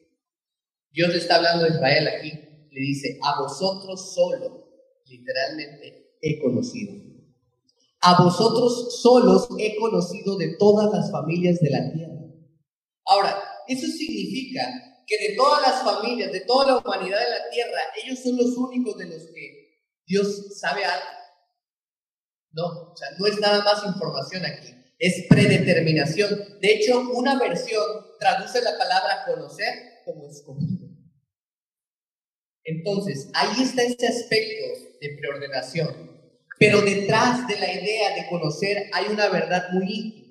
[0.91, 2.31] Dios le está hablando a Israel aquí.
[2.31, 4.66] Le dice, a vosotros solo,
[5.09, 6.93] literalmente, he conocido.
[8.01, 12.13] A vosotros solos he conocido de todas las familias de la tierra.
[13.05, 14.61] Ahora, eso significa
[15.05, 18.55] que de todas las familias, de toda la humanidad de la tierra, ellos son los
[18.57, 19.67] únicos de los que
[20.05, 21.05] Dios sabe algo.
[22.51, 26.59] No, o sea, no es nada más información aquí, es predeterminación.
[26.59, 27.83] De hecho, una versión
[28.19, 30.86] traduce la palabra conocer como escogido.
[32.67, 36.19] Entonces, ahí está ese aspecto de preordenación.
[36.59, 40.27] Pero detrás de la idea de conocer hay una verdad muy íntima.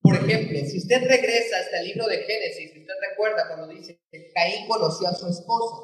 [0.00, 4.32] Por ejemplo, si usted regresa hasta el libro de Génesis, usted recuerda cuando dice que
[4.32, 5.76] Caín conoció a su esposa.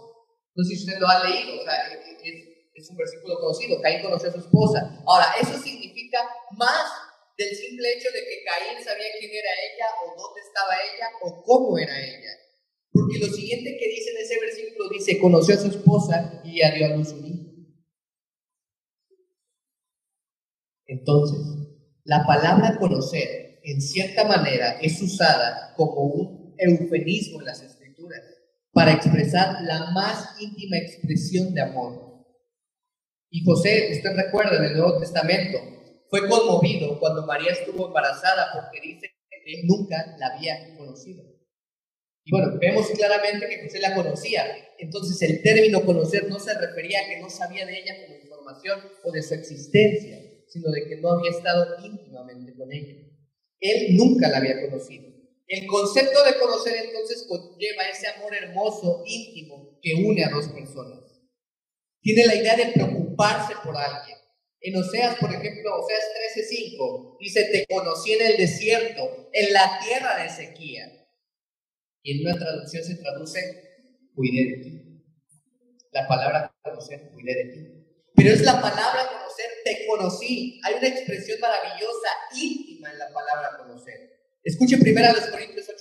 [0.54, 3.80] No sé si usted lo ha leído, sea, es, Es un versículo conocido.
[3.82, 5.02] Caín conoció a su esposa.
[5.06, 6.18] Ahora, eso significa
[6.52, 6.92] más
[7.36, 11.42] del simple hecho de que Caín sabía quién era ella o dónde estaba ella o
[11.42, 12.39] cómo era ella.
[13.10, 16.72] Porque lo siguiente que dice en ese versículo dice, conoció a su esposa y ya
[16.72, 17.50] dio a luz un hijo.
[20.86, 21.40] Entonces,
[22.04, 28.20] la palabra conocer, en cierta manera, es usada como un eufemismo en las escrituras
[28.72, 32.26] para expresar la más íntima expresión de amor.
[33.28, 35.58] Y José, usted recuerda en el Nuevo Testamento,
[36.08, 41.29] fue conmovido cuando María estuvo embarazada porque dice que nunca la había conocido.
[42.24, 44.44] Y bueno, vemos claramente que José la conocía.
[44.78, 48.80] Entonces el término conocer no se refería a que no sabía de ella como información
[49.04, 52.96] o de su existencia, sino de que no había estado íntimamente con ella.
[53.60, 55.10] Él nunca la había conocido.
[55.46, 61.00] El concepto de conocer entonces conlleva ese amor hermoso, íntimo, que une a dos personas.
[62.00, 64.16] Tiene la idea de preocuparse por alguien.
[64.60, 66.04] En Oseas, por ejemplo, Oseas
[66.36, 70.99] 13:5, dice, te conocí en el desierto, en la tierra de sequía.
[72.02, 73.40] Y en una traducción se traduce,
[74.14, 75.04] cuidé de ti.
[75.92, 77.80] La palabra conocer, cuidé de ti.
[78.14, 80.60] Pero es la palabra conocer, te conocí.
[80.64, 83.94] Hay una expresión maravillosa, íntima en la palabra conocer.
[84.42, 85.74] Escuche primero a los Corintios 8.3.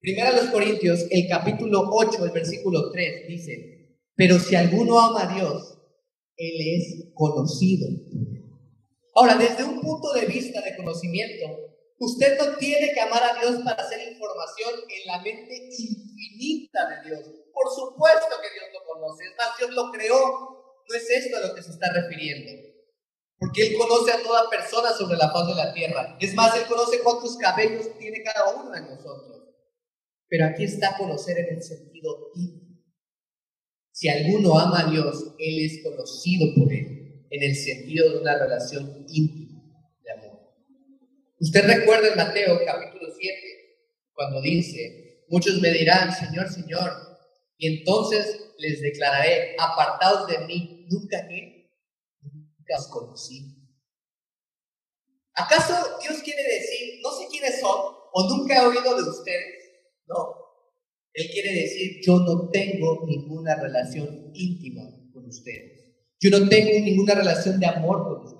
[0.00, 5.30] Primero a los Corintios, el capítulo 8, el versículo 3, dice, pero si alguno ama
[5.30, 5.78] a Dios,
[6.36, 7.88] Él es conocido.
[9.14, 13.62] Ahora, desde un punto de vista de conocimiento, usted no tiene que amar a Dios
[13.64, 17.20] para hacer información en la mente infinita de Dios.
[17.52, 21.46] Por supuesto que Dios lo conoce, es más, Dios lo creó no es esto a
[21.48, 22.52] lo que se está refiriendo.
[23.38, 26.16] Porque Él conoce a toda persona sobre la faz de la tierra.
[26.20, 29.42] Es más, Él conoce cuántos cabellos tiene cada uno de nosotros.
[30.28, 32.82] Pero aquí está conocer en el sentido íntimo.
[33.90, 38.38] Si alguno ama a Dios, Él es conocido por Él, en el sentido de una
[38.38, 39.41] relación íntima.
[41.42, 43.36] Usted recuerda en Mateo capítulo 7,
[44.12, 46.92] cuando dice, muchos me dirán, Señor, Señor,
[47.58, 51.68] y entonces les declararé, apartados de mí, nunca que,
[52.22, 53.56] nunca conocí.
[55.34, 59.54] ¿Acaso Dios quiere decir, no sé quiénes son, o nunca he oído de ustedes?
[60.06, 60.36] No.
[61.12, 65.92] Él quiere decir, yo no tengo ninguna relación íntima con ustedes.
[66.20, 68.31] Yo no tengo ninguna relación de amor con ustedes.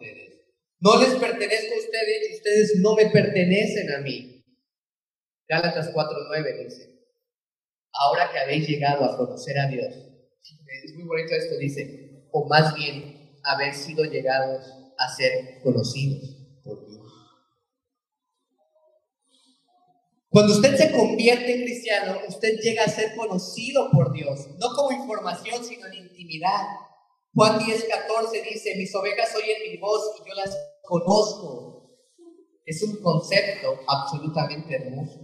[0.84, 4.44] No les pertenezco a ustedes ustedes no me pertenecen a mí.
[5.48, 6.92] Gálatas 4.9 dice
[7.92, 9.94] ahora que habéis llegado a conocer a Dios,
[10.84, 14.66] es muy bonito esto, dice, o más bien haber sido llegados
[14.98, 17.06] a ser conocidos por Dios.
[20.28, 24.92] Cuando usted se convierte en cristiano, usted llega a ser conocido por Dios, no como
[24.92, 26.62] información, sino en intimidad.
[27.34, 31.96] Juan 10, 14 dice, mis ovejas oyen mi voz y yo las conozco.
[32.66, 35.20] Es un concepto absolutamente hermoso.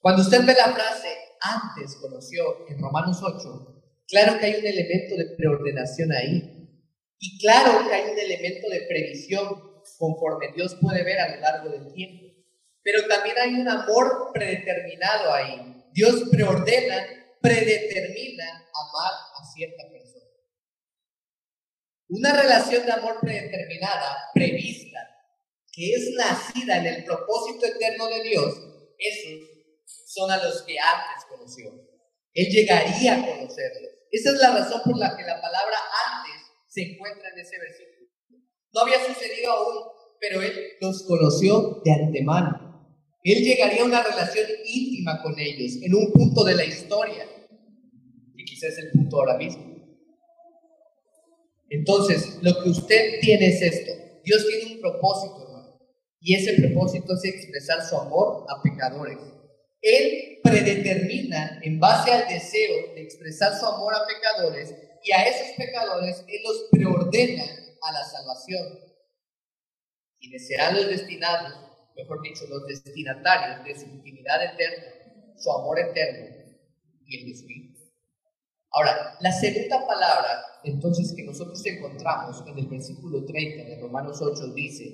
[0.00, 1.08] Cuando usted ve la frase,
[1.40, 6.54] antes conoció en Romanos 8, claro que hay un elemento de preordenación ahí.
[7.18, 11.70] Y claro que hay un elemento de previsión conforme Dios puede ver a lo largo
[11.70, 12.26] del tiempo.
[12.84, 15.84] Pero también hay un amor predeterminado ahí.
[15.92, 17.04] Dios preordena,
[17.42, 19.97] predetermina amar a cierta persona.
[22.08, 24.98] Una relación de amor predeterminada, prevista,
[25.70, 28.54] que es nacida en el propósito eterno de Dios,
[28.98, 29.28] eso
[30.06, 31.70] son a los que antes conoció.
[32.32, 33.92] Él llegaría a conocerlos.
[34.10, 38.08] Esa es la razón por la que la palabra antes se encuentra en ese versículo.
[38.72, 39.76] No había sucedido aún,
[40.20, 42.68] pero Él los conoció de antemano.
[43.22, 47.26] Él llegaría a una relación íntima con ellos en un punto de la historia,
[48.34, 49.77] y quizás es el punto ahora mismo.
[51.70, 53.92] Entonces, lo que usted tiene es esto.
[54.24, 55.78] Dios tiene un propósito, hermano.
[56.20, 59.18] Y ese propósito es expresar su amor a pecadores.
[59.80, 65.56] Él predetermina en base al deseo de expresar su amor a pecadores y a esos
[65.56, 67.44] pecadores Él los preordena
[67.82, 68.80] a la salvación.
[70.18, 71.54] Quienes serán los destinados,
[71.96, 76.36] mejor dicho, los destinatarios de su intimidad eterna, su amor eterno
[77.06, 77.67] y el Hijo.
[78.78, 84.54] Ahora, la segunda palabra entonces que nosotros encontramos en el versículo 30 de Romanos 8
[84.54, 84.84] dice,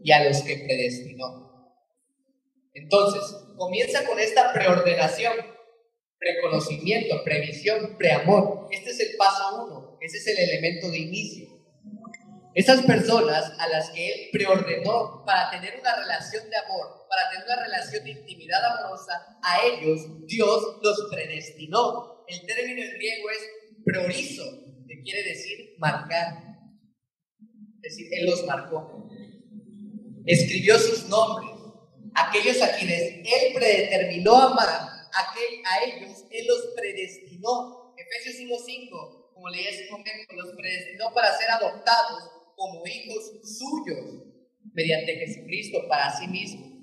[0.00, 1.74] y a los que predestinó.
[2.72, 3.22] Entonces,
[3.56, 5.32] comienza con esta preordenación,
[6.18, 8.68] preconocimiento, previsión, preamor.
[8.70, 11.48] Este es el paso uno, ese es el elemento de inicio.
[12.54, 17.44] Esas personas a las que Él preordenó para tener una relación de amor, para tener
[17.44, 22.15] una relación de intimidad amorosa, a ellos Dios los predestinó.
[22.28, 24.44] El término en griego es priorizo,
[24.88, 26.42] que quiere decir marcar.
[27.82, 29.08] Es decir, Él los marcó.
[30.26, 31.50] Escribió sus nombres,
[32.14, 37.94] aquellos a quienes Él predeterminó amar, a ellos Él los predestinó.
[37.96, 44.24] Efesios 1.5, como leí ese momento, los predestinó para ser adoptados como hijos suyos
[44.74, 46.76] mediante Jesucristo para sí mismo.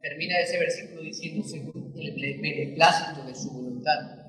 [0.00, 4.21] Termina ese versículo diciendo según el beneplácito de su voluntad.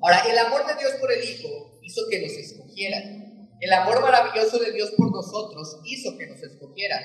[0.00, 2.98] Ahora, el amor de Dios por el Hijo hizo que nos escogiera.
[3.60, 6.96] El amor maravilloso de Dios por nosotros hizo que nos escogiera.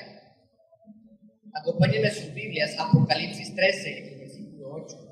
[1.52, 5.04] Acompáñenme sus Biblias, Apocalipsis 13, versículo 8.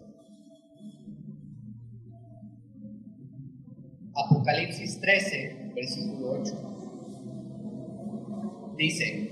[4.14, 6.68] Apocalipsis 13, versículo 8.
[8.76, 9.30] Dice,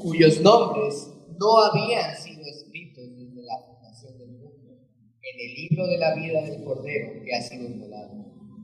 [0.00, 1.08] cuyos nombres
[1.38, 2.31] no habían sido
[5.32, 8.12] en el libro de la vida del Cordero que ha sido inmolado.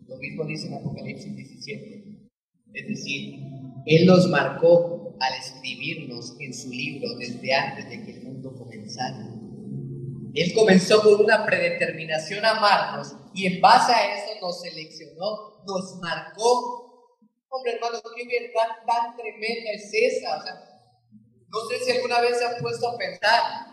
[0.06, 2.28] Lo mismo dice en Apocalipsis 17.
[2.74, 3.40] Es decir,
[3.86, 9.34] Él los marcó al escribirnos en su libro desde antes de que el mundo comenzara.
[10.34, 15.96] Él comenzó con una predeterminación a amarnos y en base a eso nos seleccionó, nos
[16.00, 17.18] marcó.
[17.48, 20.38] Hombre, hermano, qué verdad tan tremenda es esa.
[20.38, 20.54] O sea,
[21.48, 23.67] no sé si alguna vez se han puesto a pensar,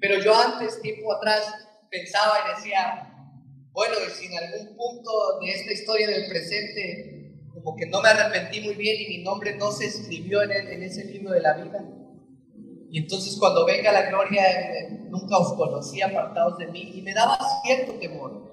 [0.00, 1.42] pero yo antes, tiempo atrás,
[1.90, 3.12] pensaba y decía,
[3.72, 8.08] bueno, y si en algún punto de esta historia del presente, como que no me
[8.08, 11.54] arrepentí muy bien y mi nombre no se escribió en, en ese libro de la
[11.54, 11.84] vida.
[12.90, 14.42] Y entonces cuando venga la gloria,
[15.08, 18.46] nunca os conocí apartados de mí y me daba cierto temor.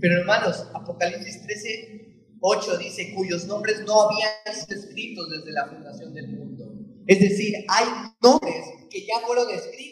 [0.00, 2.00] Pero hermanos, Apocalipsis 13
[2.40, 6.72] 8 dice, cuyos nombres no habían sido escritos desde la fundación del mundo.
[7.06, 7.84] Es decir, hay
[8.22, 9.89] nombres que ya fueron escritos.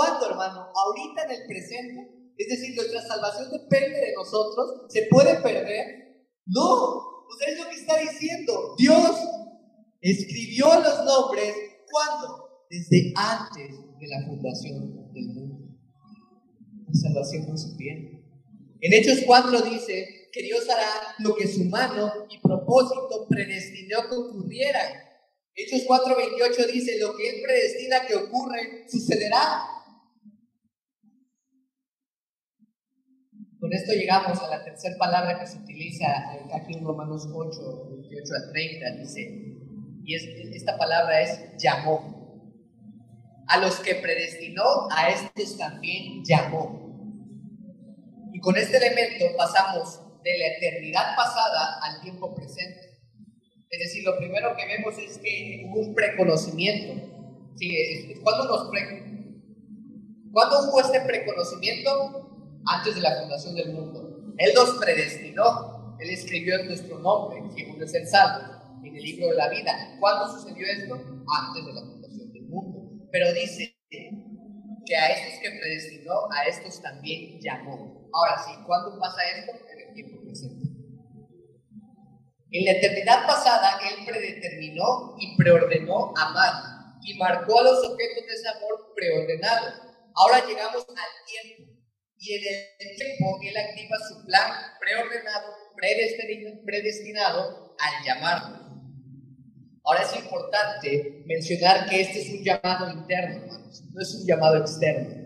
[0.00, 0.72] ¿Cuándo, hermano?
[0.74, 2.32] Ahorita en el presente.
[2.38, 4.86] Es decir, nuestra salvación depende de nosotros.
[4.88, 6.24] ¿Se puede perder?
[6.46, 7.26] No.
[7.28, 8.76] Usted es lo que está diciendo.
[8.78, 9.10] Dios
[10.00, 11.54] escribió los nombres.
[11.90, 12.64] ¿Cuándo?
[12.70, 15.68] Desde antes de la fundación del mundo.
[16.88, 18.24] La salvación no se pierde.
[18.80, 24.14] En Hechos 4 dice, que Dios hará lo que su mano y propósito predestinó que
[24.14, 24.80] ocurriera.
[25.54, 29.79] Hechos 4:28 dice, lo que Él predestina que ocurre, sucederá.
[33.70, 36.06] Con esto llegamos a la tercera palabra que se utiliza
[36.52, 39.20] aquí en Romanos 8, 28 a 30, dice,
[40.04, 40.14] y
[40.56, 42.42] esta palabra es llamó.
[43.46, 46.80] A los que predestinó, a estos también llamó.
[48.32, 52.98] Y con este elemento pasamos de la eternidad pasada al tiempo presente.
[53.70, 57.54] Es decir, lo primero que vemos es que hubo un preconocimiento.
[57.54, 59.04] Sí, ¿cuándo, nos pre...
[60.32, 62.29] ¿Cuándo hubo este preconocimiento?
[62.66, 64.34] Antes de la fundación del mundo.
[64.38, 65.96] Él nos predestinó.
[65.98, 69.96] Él escribió en nuestro nombre, según es el salvo, en el libro de la vida.
[70.00, 70.94] ¿Cuándo sucedió esto?
[70.94, 73.08] Antes de la fundación del mundo.
[73.12, 78.08] Pero dice que a estos que predestinó, a estos también llamó.
[78.12, 79.52] Ahora sí, ¿cuándo pasa esto?
[82.52, 88.34] En la eternidad pasada, Él predeterminó y preordenó amar y marcó a los objetos de
[88.34, 89.68] ese amor preordenado.
[90.14, 90.96] Ahora llegamos al
[91.26, 91.69] tiempo
[92.20, 92.42] y en
[92.78, 95.54] el tiempo Él activa su plan preordenado,
[96.64, 98.60] predestinado al llamarnos.
[99.82, 104.58] Ahora es importante mencionar que este es un llamado interno, hermanos, no es un llamado
[104.58, 105.20] externo.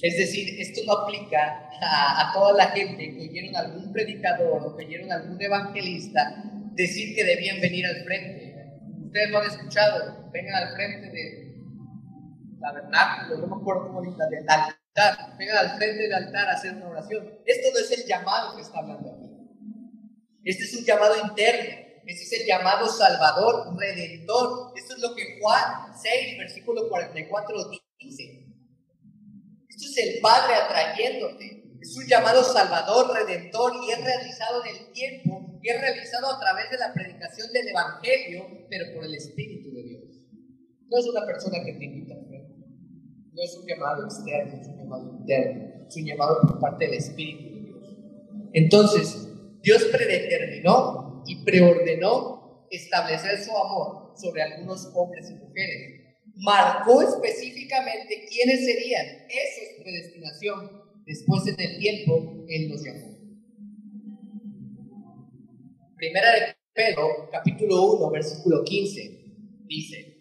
[0.00, 4.86] Es decir, esto no aplica a, toda la gente que oyeron algún predicador o que
[4.86, 8.56] oyeron algún evangelista decir que debían venir al frente.
[9.04, 14.46] Ustedes lo han escuchado, vengan al frente del tabernáculo, no me acuerdo cómo dice, del
[14.94, 17.38] altar, vengan al frente del altar a hacer una oración.
[17.46, 19.30] Esto no es el llamado que está hablando aquí.
[20.44, 21.82] Este es un llamado interno.
[22.04, 24.72] Este es el llamado Salvador, Redentor.
[24.76, 27.70] Esto es lo que Juan 6, versículo 44
[28.00, 28.46] dice.
[29.68, 31.62] Esto es el Padre atrayéndote.
[31.80, 36.38] Es un llamado salvador, redentor y es realizado en el tiempo y es realizado a
[36.38, 40.02] través de la predicación del Evangelio, pero por el Espíritu de Dios.
[40.88, 42.11] No es una persona que te invita.
[43.32, 45.86] No es un llamado externo, es un llamado interno.
[45.88, 47.96] Es un llamado por parte del Espíritu de Dios.
[48.52, 49.28] Entonces,
[49.62, 56.18] Dios predeterminó y preordenó establecer su amor sobre algunos hombres y mujeres.
[56.34, 59.06] Marcó específicamente quiénes serían.
[59.28, 63.12] Eso es predestinación después en el tiempo, Él nos llamó.
[65.96, 66.40] Primera de
[66.74, 69.24] Pedro, capítulo 1, versículo 15,
[69.66, 70.11] dice,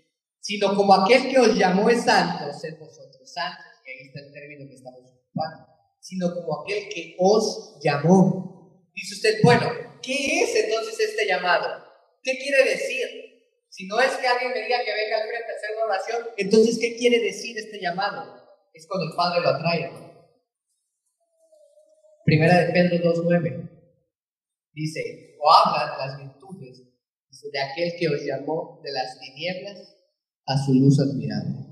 [0.41, 4.33] sino como aquel que os llamó es santo, sed vosotros santos, y ahí está el
[4.33, 5.67] término que estamos ocupando,
[5.99, 8.51] sino como aquel que os llamó
[8.93, 9.71] Dice usted, bueno,
[10.01, 11.85] ¿qué es entonces este llamado?
[12.21, 13.07] ¿Qué quiere decir?
[13.69, 16.27] Si no es que alguien me diga que venga al frente a hacer una oración,
[16.37, 18.35] entonces, ¿qué quiere decir este llamado?
[18.73, 19.91] Es cuando el Padre lo atrae.
[22.25, 23.69] Primera de Pedro 2.9
[24.73, 26.83] dice, o habla de las virtudes
[27.51, 29.97] de aquel que os llamó de las tinieblas
[30.45, 31.71] a su luz admirable.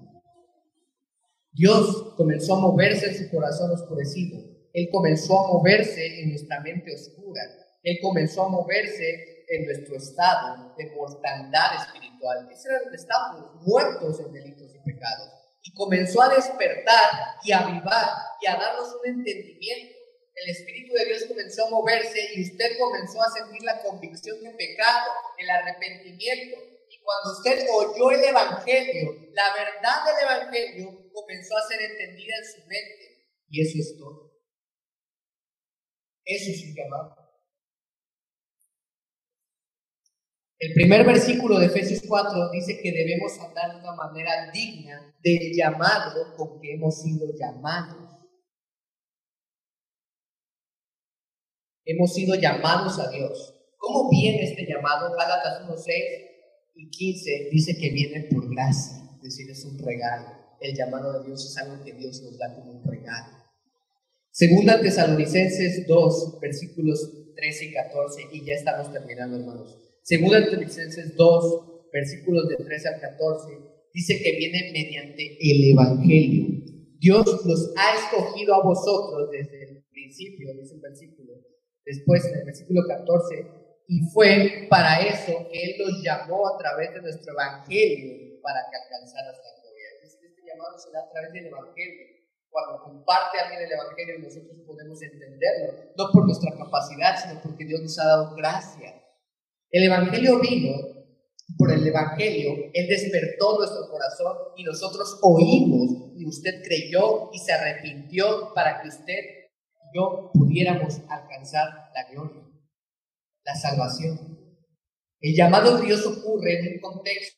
[1.52, 4.40] Dios comenzó a moverse en su corazón oscurecido.
[4.74, 7.42] Él comenzó a moverse en nuestra mente oscura.
[7.84, 12.48] Él comenzó a moverse en nuestro estado de mortandad espiritual.
[12.52, 15.30] Ese era donde estábamos muertos en delitos y pecados.
[15.64, 17.10] Y comenzó a despertar
[17.44, 18.10] y a avivar
[18.42, 19.96] y a darnos un entendimiento.
[20.36, 24.52] El Espíritu de Dios comenzó a moverse y usted comenzó a sentir la convicción de
[24.52, 26.58] pecado, el arrepentimiento,
[27.10, 32.68] cuando usted oyó el Evangelio, la verdad del Evangelio comenzó a ser entendida en su
[32.68, 33.34] mente.
[33.50, 34.32] Y eso es todo.
[36.24, 37.16] Eso es un llamado.
[40.60, 45.52] El primer versículo de Efesios 4 dice que debemos andar de una manera digna del
[45.56, 48.20] llamado con que hemos sido llamados.
[51.86, 53.56] Hemos sido llamados a Dios.
[53.78, 55.16] ¿Cómo viene este llamado?
[55.16, 56.29] Gálatas 1.6
[56.80, 60.28] y 15 dice que viene por gracia, es decir, es un regalo.
[60.62, 63.38] El llamado de Dios es algo que Dios nos da como un regalo.
[64.32, 69.78] Segunda Tesalonicenses 2, versículos 13 y 14, y ya estamos terminando, hermanos.
[70.04, 73.58] Segunda Tesalonicenses 2, versículos de 13 al 14,
[73.94, 76.64] dice que viene mediante el Evangelio.
[76.98, 81.34] Dios los ha escogido a vosotros desde el principio, dice el versículo.
[81.86, 83.59] Después, en el versículo 14,
[83.90, 88.78] y fue para eso que Él los llamó a través de nuestro Evangelio para que
[88.78, 89.88] alcanzaras la gloria.
[90.04, 92.06] Este llamado se da a través del Evangelio.
[92.52, 97.82] Cuando comparte alguien el Evangelio, nosotros podemos entenderlo, no por nuestra capacidad, sino porque Dios
[97.82, 98.94] nos ha dado gracia.
[99.72, 100.78] El Evangelio vino,
[101.58, 107.54] por el Evangelio, Él despertó nuestro corazón y nosotros oímos y usted creyó y se
[107.54, 112.49] arrepintió para que usted y yo pudiéramos alcanzar la gloria
[113.50, 114.16] la salvación.
[115.20, 117.38] El llamado de Dios ocurre en un contexto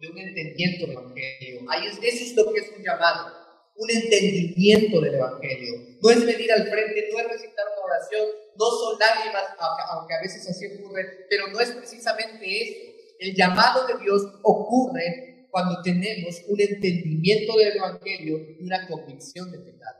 [0.00, 1.60] de un entendimiento del Evangelio.
[1.68, 3.32] Ahí es, eso es lo que es un llamado,
[3.76, 5.74] un entendimiento del Evangelio.
[6.02, 8.26] No es venir al frente, no es recitar una oración,
[8.58, 9.44] no son lágrimas,
[9.90, 12.92] aunque a veces así ocurre, pero no es precisamente eso.
[13.20, 19.58] El llamado de Dios ocurre cuando tenemos un entendimiento del Evangelio y una convicción de
[19.58, 19.97] pecado.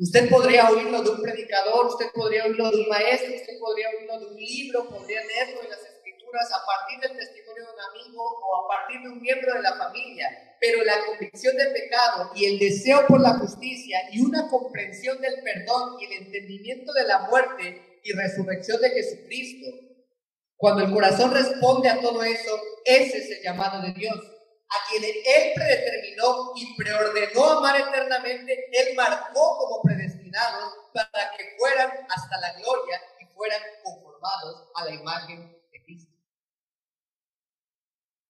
[0.00, 4.20] Usted podría oírlo de un predicador, usted podría oírlo de un maestro, usted podría oírlo
[4.20, 8.22] de un libro, podría leerlo en las escrituras a partir del testimonio de un amigo
[8.22, 10.56] o a partir de un miembro de la familia.
[10.60, 15.42] Pero la convicción del pecado y el deseo por la justicia y una comprensión del
[15.42, 19.66] perdón y el entendimiento de la muerte y resurrección de Jesucristo,
[20.56, 24.37] cuando el corazón responde a todo eso, ese es el llamado de Dios
[24.70, 31.90] a quien Él predeterminó y preordenó amar eternamente, Él marcó como predestinados para que fueran
[32.08, 36.12] hasta la gloria y fueran conformados a la imagen de Cristo.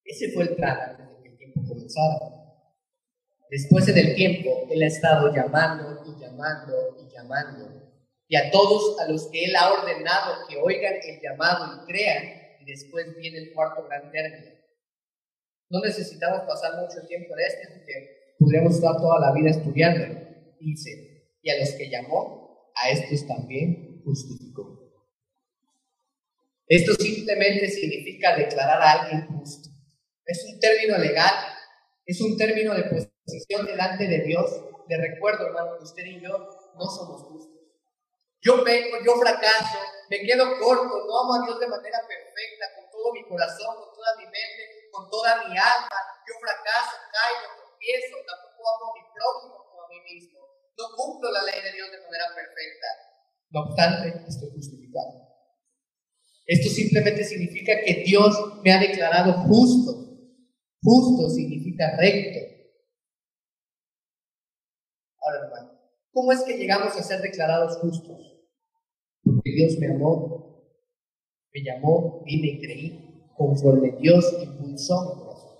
[0.05, 2.18] Ese fue el plan antes de que el tiempo comenzara.
[3.51, 7.82] Después del tiempo, Él ha estado llamando y llamando y llamando.
[8.28, 12.59] Y a todos a los que Él ha ordenado que oigan el llamado y crean,
[12.61, 14.59] y después viene el cuarto gran término
[15.70, 20.04] no necesitamos pasar mucho tiempo en este, porque podríamos estar toda la vida estudiando.
[20.60, 24.78] Dice, y a los que llamó, a estos también justificó.
[26.66, 29.70] Esto simplemente significa declarar a alguien justo.
[30.24, 31.34] Es un término legal,
[32.04, 34.50] es un término de posición delante de Dios.
[34.88, 36.28] Le recuerdo, hermano, que usted y yo
[36.76, 37.58] no somos justos.
[38.40, 39.78] Yo vengo, yo fracaso,
[40.10, 43.94] me quedo corto, no amo a Dios de manera perfecta, con todo mi corazón, con
[43.94, 49.05] toda mi mente, con toda mi alma, yo fracaso, caigo, tropiezo, tampoco amo a mi
[49.14, 50.42] prójimo como a mí mismo.
[50.74, 52.88] No cumplo la ley de Dios de manera perfecta.
[53.51, 55.22] No obstante, estoy justificado.
[56.46, 58.34] Esto simplemente significa que Dios
[58.64, 60.18] me ha declarado justo.
[60.82, 62.40] Justo significa recto.
[65.20, 65.80] Ahora, hermano,
[66.11, 68.18] ¿cómo es que llegamos a ser declarados justos?
[69.22, 70.64] Porque Dios me amó,
[71.53, 73.07] me llamó, vine y creí
[73.39, 75.59] conforme Dios impulsó mi corazón.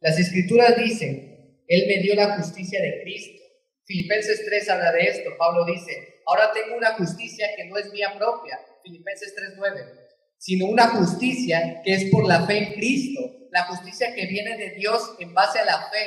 [0.00, 3.42] Las escrituras dicen, Él me dio la justicia de Cristo.
[3.84, 5.30] Filipenses 3 habla de esto.
[5.36, 8.58] Pablo dice, ahora tengo una justicia que no es mía propia.
[8.82, 10.08] Filipenses 3.9.
[10.38, 13.20] Sino una justicia que es por la fe en Cristo.
[13.50, 16.06] La justicia que viene de Dios en base a la fe.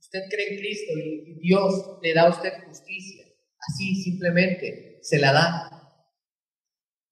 [0.00, 3.24] Usted cree en Cristo y Dios le da a usted justicia.
[3.58, 5.75] Así simplemente se la da.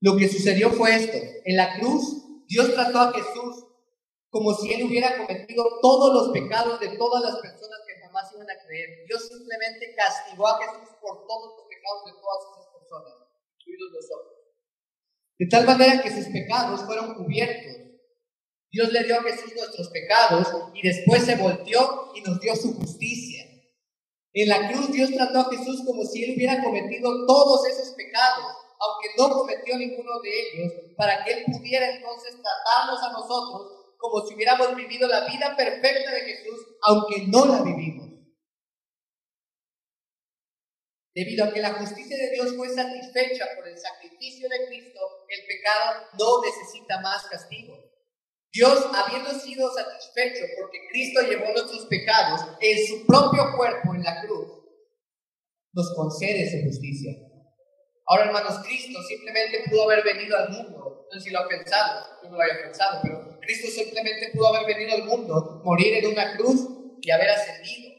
[0.05, 1.17] Lo que sucedió fue esto.
[1.47, 3.65] En la cruz, Dios trató a Jesús
[4.29, 8.51] como si él hubiera cometido todos los pecados de todas las personas que jamás iban
[8.51, 9.07] a creer.
[9.09, 13.15] Dios simplemente castigó a Jesús por todos los pecados de todas esas personas,
[13.57, 14.35] incluidos nosotros.
[15.39, 17.77] De tal manera que sus pecados fueron cubiertos.
[18.71, 22.75] Dios le dio a Jesús nuestros pecados y después se volteó y nos dio su
[22.75, 23.43] justicia.
[24.35, 28.64] En la cruz Dios trató a Jesús como si él hubiera cometido todos esos pecados,
[28.85, 34.27] aunque no cometió ninguno de ellos, para que él pudiera entonces tratarnos a nosotros como
[34.27, 38.05] si hubiéramos vivido la vida perfecta de Jesús, aunque no la vivimos.
[41.15, 45.47] Debido a que la justicia de Dios fue satisfecha por el sacrificio de Cristo, el
[45.47, 47.79] pecado no necesita más castigo.
[48.53, 54.23] Dios, habiendo sido satisfecho porque Cristo llevó nuestros pecados en su propio cuerpo en la
[54.23, 54.47] cruz,
[55.73, 57.13] nos concede su justicia.
[58.07, 61.07] Ahora, hermanos, Cristo simplemente pudo haber venido al mundo.
[61.11, 64.49] No sé si lo ha pensado, yo no lo había pensado, pero Cristo simplemente pudo
[64.49, 66.69] haber venido al mundo, morir en una cruz
[67.01, 67.95] y haber ascendido.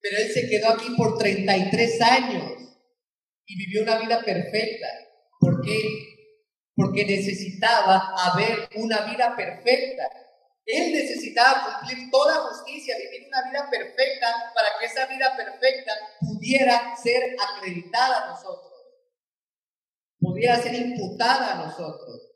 [0.00, 2.52] Pero Él se quedó aquí por 33 años
[3.46, 4.88] y vivió una vida perfecta.
[5.38, 5.80] ¿Por qué?
[6.74, 10.08] Porque necesitaba haber una vida perfecta.
[10.64, 16.96] Él necesitaba cumplir toda justicia, vivir una vida perfecta para que esa vida perfecta pudiera
[16.96, 18.71] ser acreditada a nosotros,
[20.22, 22.30] pudiera ser imputada a nosotros.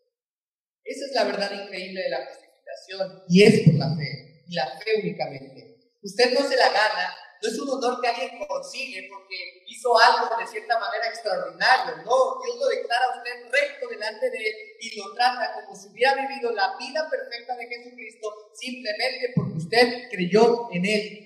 [0.84, 4.66] Esa es la verdad increíble de la justificación y es por la fe, y la
[4.78, 5.94] fe únicamente.
[6.02, 10.36] Usted no se la gana no es un honor que alguien consigue porque hizo algo
[10.38, 11.96] de cierta manera extraordinario.
[12.04, 15.88] No, Dios lo declara a usted recto delante de Él y lo trata como si
[15.88, 21.22] hubiera vivido la vida perfecta de Jesucristo simplemente porque usted creyó en Él.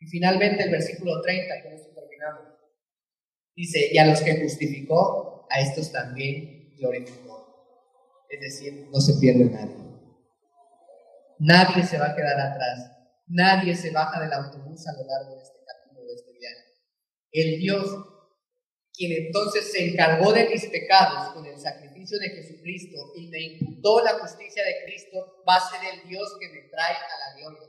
[0.00, 2.55] Y finalmente el versículo 30, con esto terminamos.
[3.56, 7.26] Dice, y a los que justificó, a estos también glorificó.
[8.28, 9.76] Es decir, no se pierde nadie.
[11.38, 12.92] Nadie se va a quedar atrás.
[13.26, 16.64] Nadie se baja del autobús a lo largo de este camino, de este viaje.
[17.32, 17.88] El Dios,
[18.92, 24.02] quien entonces se encargó de mis pecados con el sacrificio de Jesucristo y me imputó
[24.04, 27.68] la justicia de Cristo, va a ser el Dios que me trae a la gloria.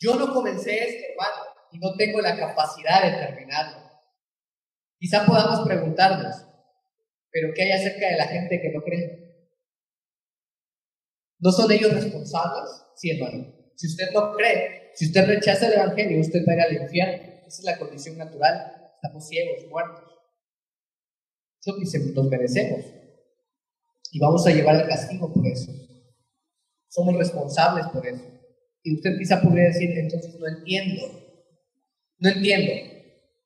[0.00, 3.81] Yo no comencé esto, hermano, y no tengo la capacidad de terminarlo.
[5.02, 6.46] Quizá podamos preguntarnos,
[7.32, 9.50] ¿pero qué hay acerca de la gente que no cree?
[11.40, 12.70] ¿No son ellos responsables?
[12.94, 13.52] Sí, hermano.
[13.74, 17.32] Si usted no cree, si usted rechaza el Evangelio, usted va a ir al infierno.
[17.44, 18.92] Esa es la condición natural.
[18.94, 20.08] Estamos ciegos, muertos.
[21.60, 22.84] Eso que nos merecemos.
[24.12, 25.72] Y vamos a llevar el castigo por eso.
[26.86, 28.22] Somos responsables por eso.
[28.84, 31.02] Y usted quizá podría decir, entonces no entiendo.
[32.18, 33.01] No entiendo.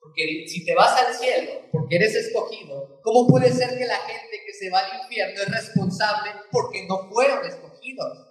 [0.06, 4.40] Porque si te vas al cielo, porque eres escogido, ¿cómo puede ser que la gente
[4.46, 8.26] que se va al infierno es responsable porque no fueron escogidos?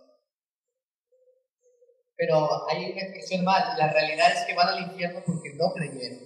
[2.15, 3.78] Pero hay una expresión mal.
[3.78, 6.19] La realidad es que van al infierno porque no creyeron.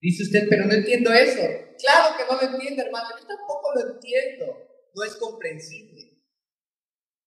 [0.00, 1.42] Dice usted, pero no entiendo eso.
[1.78, 3.08] Claro que no lo entiende, hermano.
[3.18, 4.46] Yo tampoco lo entiendo.
[4.94, 6.22] No es comprensible.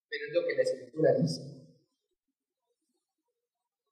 [0.09, 1.59] Pero es lo que la escritura dice.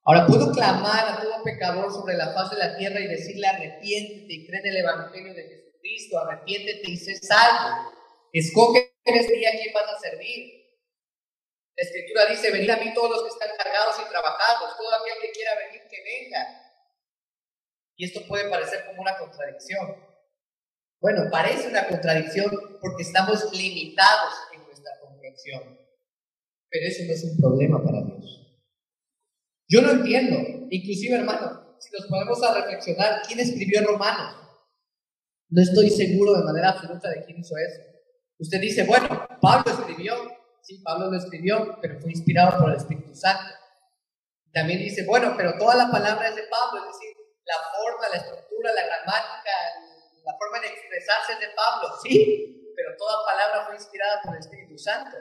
[0.08, 4.32] Ahora, ¿puedo clamar a todo pecador sobre la faz de la tierra y decirle arrepiéntete
[4.32, 7.92] y cree en el Evangelio de Jesucristo, arrepiéntete y sé salvo?
[8.32, 10.64] Escoge en este día a quién vas a servir.
[11.76, 15.20] La escritura dice, venid a mí todos los que están cargados y trabajados, todo aquel
[15.20, 16.72] que quiera venir, que venga.
[17.96, 19.94] Y esto puede parecer como una contradicción.
[21.02, 22.50] Bueno, parece una contradicción
[22.80, 25.78] porque estamos limitados en nuestra comprensión.
[26.70, 28.47] Pero eso no es un problema para Dios.
[29.68, 30.36] Yo no entiendo,
[30.70, 34.34] inclusive hermano, si nos ponemos a reflexionar, ¿quién escribió Romanos?
[35.50, 37.82] No estoy seguro de manera absoluta de quién hizo eso.
[38.38, 40.14] Usted dice, bueno, Pablo escribió,
[40.68, 43.54] Sí, Pablo lo escribió, pero fue inspirado por el Espíritu Santo.
[44.52, 48.16] También dice, bueno, pero toda la palabra es de Pablo, es decir, la forma, la
[48.16, 49.50] estructura, la gramática,
[50.26, 54.40] la forma de expresarse es de Pablo, sí, pero toda palabra fue inspirada por el
[54.40, 55.16] Espíritu Santo.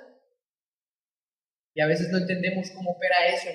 [1.74, 3.50] Y a veces no entendemos cómo opera eso.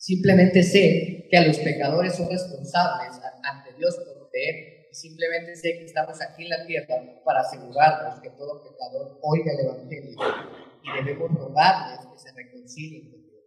[0.00, 5.84] Simplemente sé que a los pecadores son responsables ante Dios por creer simplemente sé que
[5.84, 10.18] estamos aquí en la tierra para asegurarnos que todo pecador oiga el Evangelio
[10.82, 13.44] y debemos rogarles que se reconcilien con Dios.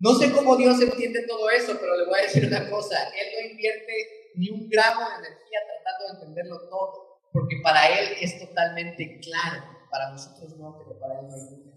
[0.00, 3.28] No sé cómo Dios entiende todo eso, pero le voy a decir una cosa, Él
[3.34, 3.92] no invierte
[4.34, 9.64] ni un gramo de energía tratando de entenderlo todo, porque para Él es totalmente claro,
[9.90, 11.67] para nosotros no, pero para Él no hay.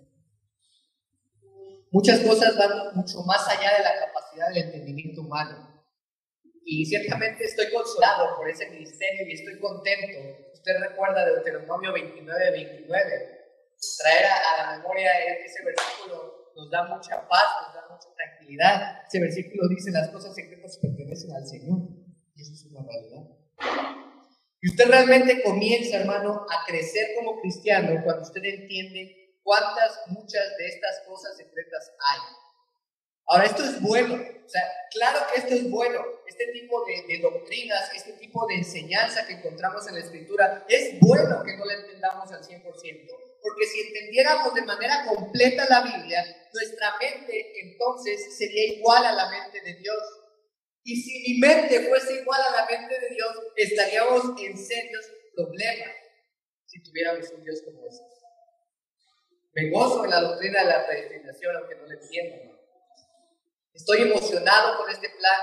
[1.91, 5.83] Muchas cosas van mucho más allá de la capacidad del entendimiento humano.
[6.63, 10.47] Y ciertamente estoy consolado por ese ministerio y estoy contento.
[10.53, 12.97] Usted recuerda Deuteronomio 29, 29.
[13.97, 15.11] Traer a, la memoria
[15.43, 19.01] ese versículo nos da mucha paz, nos da mucha tranquilidad.
[19.05, 21.77] Ese versículo dice las cosas secretas pertenecen al Señor.
[22.35, 23.35] Y eso es una realidad.
[24.61, 30.67] Y usted realmente comienza, hermano, a crecer como cristiano cuando usted entiende cuántas, muchas de
[30.67, 32.19] estas cosas secretas hay.
[33.27, 37.93] Ahora, esto es bueno, o sea, claro que esto es bueno, este tipo de, doctrinas,
[37.95, 42.29] este tipo de enseñanza que encontramos en la Escritura, es bueno que no la entendamos
[42.31, 49.05] al 100%, porque si entendiéramos de manera completa la Biblia, nuestra mente entonces sería igual
[49.05, 50.03] a la mente de Dios.
[50.83, 55.95] Y si mi mente fuese igual a la mente de Dios, estaríamos en serios problemas
[56.65, 58.10] si tuviéramos un Dios como ese.
[59.53, 62.57] Me gozo en la doctrina de la predestinación, aunque no la entiendo.
[63.73, 65.39] Estoy emocionado con este plan,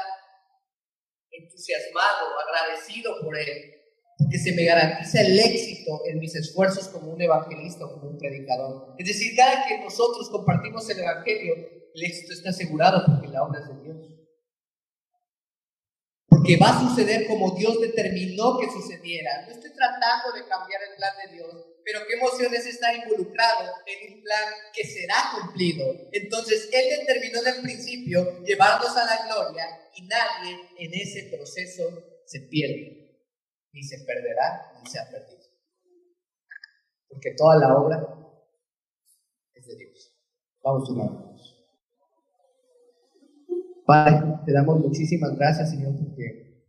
[1.30, 3.74] entusiasmado, agradecido por él,
[4.18, 8.18] porque se me garantiza el éxito en mis esfuerzos como un evangelista o como un
[8.18, 8.94] predicador.
[8.98, 11.54] Es decir, cada que nosotros compartimos el evangelio,
[11.94, 14.18] el éxito está asegurado porque la obra es de Dios
[16.38, 19.44] porque va a suceder como Dios determinó que sucediera.
[19.46, 21.52] No estoy tratando de cambiar el plan de Dios,
[21.90, 25.86] pero qué emoción es estar involucrado en un plan que será cumplido.
[26.12, 29.64] Entonces, Él determinó en el principio llevarnos a la gloria
[29.96, 31.84] y nadie en ese proceso
[32.26, 33.24] se pierde,
[33.72, 35.40] ni se perderá, ni se ha perdido.
[37.08, 38.06] Porque toda la obra
[39.54, 40.14] es de Dios.
[40.62, 41.38] Vamos a.
[43.86, 46.66] Padre, te damos muchísimas gracias, Señor, porque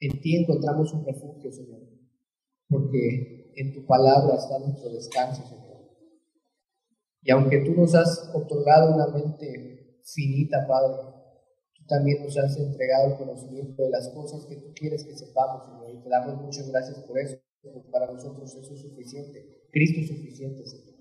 [0.00, 1.93] en ti encontramos un refugio, Señor,
[2.68, 5.64] porque en tu palabra está nuestro descanso, Señor.
[7.22, 10.96] Y aunque tú nos has otorgado una mente finita, Padre,
[11.74, 15.64] tú también nos has entregado el conocimiento de las cosas que tú quieres que sepamos,
[15.64, 19.68] Señor, y te damos muchas gracias por eso, porque para nosotros eso es suficiente.
[19.70, 20.94] Cristo es suficiente, Señor.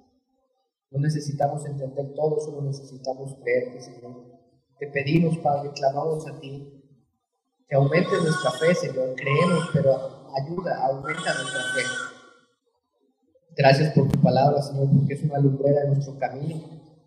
[0.92, 4.34] No necesitamos entender todo, solo necesitamos creerte, Señor.
[4.80, 6.84] Te pedimos, Padre, clamamos a ti,
[7.68, 9.16] que aumente nuestra fe, Señor.
[9.16, 11.82] Creemos, pero ayuda, aumenta nuestra fe.
[13.56, 16.62] Gracias por tu palabra, Señor, porque es una lumbrera en nuestro camino,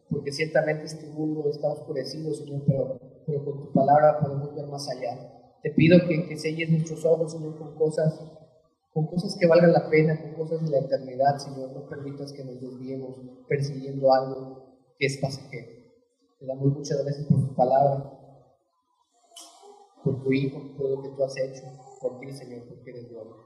[0.08, 4.88] porque ciertamente este mundo está oscurecido, Señor, pero, pero con tu palabra podemos ver más
[4.88, 5.18] allá.
[5.62, 8.20] Te pido que, que selles nuestros ojos, Señor, con cosas
[8.96, 11.70] con cosas que valgan la pena, con cosas de la eternidad, Señor.
[11.70, 13.14] No permitas que nos desviemos
[13.46, 15.66] persiguiendo algo que es pasajero.
[16.40, 18.10] Te damos muchas gracias por tu palabra,
[20.02, 21.64] por tu Hijo, por lo que tú has hecho,
[22.00, 23.36] por ti, Señor, porque eres bueno.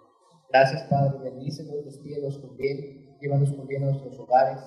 [0.50, 1.30] Gracias, Padre.
[1.30, 4.60] Bendícenos, despídenos con bien, llévanos con bien a nuestros hogares.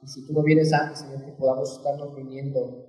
[0.00, 2.86] Y si tú no vienes antes, Señor, que podamos estarnos viniendo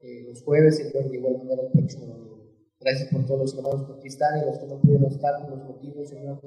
[0.00, 2.36] eh, los jueves, Señor, de igual manera el próximo domingo.
[2.80, 5.56] Gracias por todos los hermanos que aquí están y los que no pudieron estar, por
[5.56, 6.40] los motivos, Señor,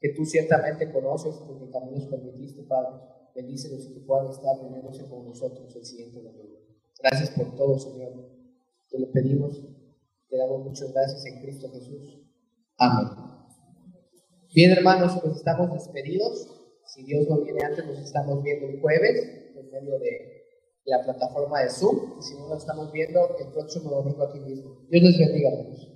[0.00, 3.00] que tú ciertamente conoces, porque también nos permitiste, Padre.
[3.34, 6.58] Bendícelos y que puedan estar reuniéndose con nosotros el siguiente domingo.
[7.02, 8.12] Gracias por todo, Señor.
[8.90, 9.62] Te lo pedimos,
[10.28, 12.29] te damos muchas gracias en Cristo Jesús.
[12.82, 13.10] Amén.
[14.54, 16.48] Bien, hermanos, pues estamos despedidos.
[16.86, 20.46] Si Dios no viene antes, nos estamos viendo el jueves en medio de
[20.86, 22.18] la plataforma de Zoom.
[22.18, 24.78] Y si no, nos estamos viendo el próximo domingo aquí mismo.
[24.88, 25.90] Dios les bendiga, hermanos.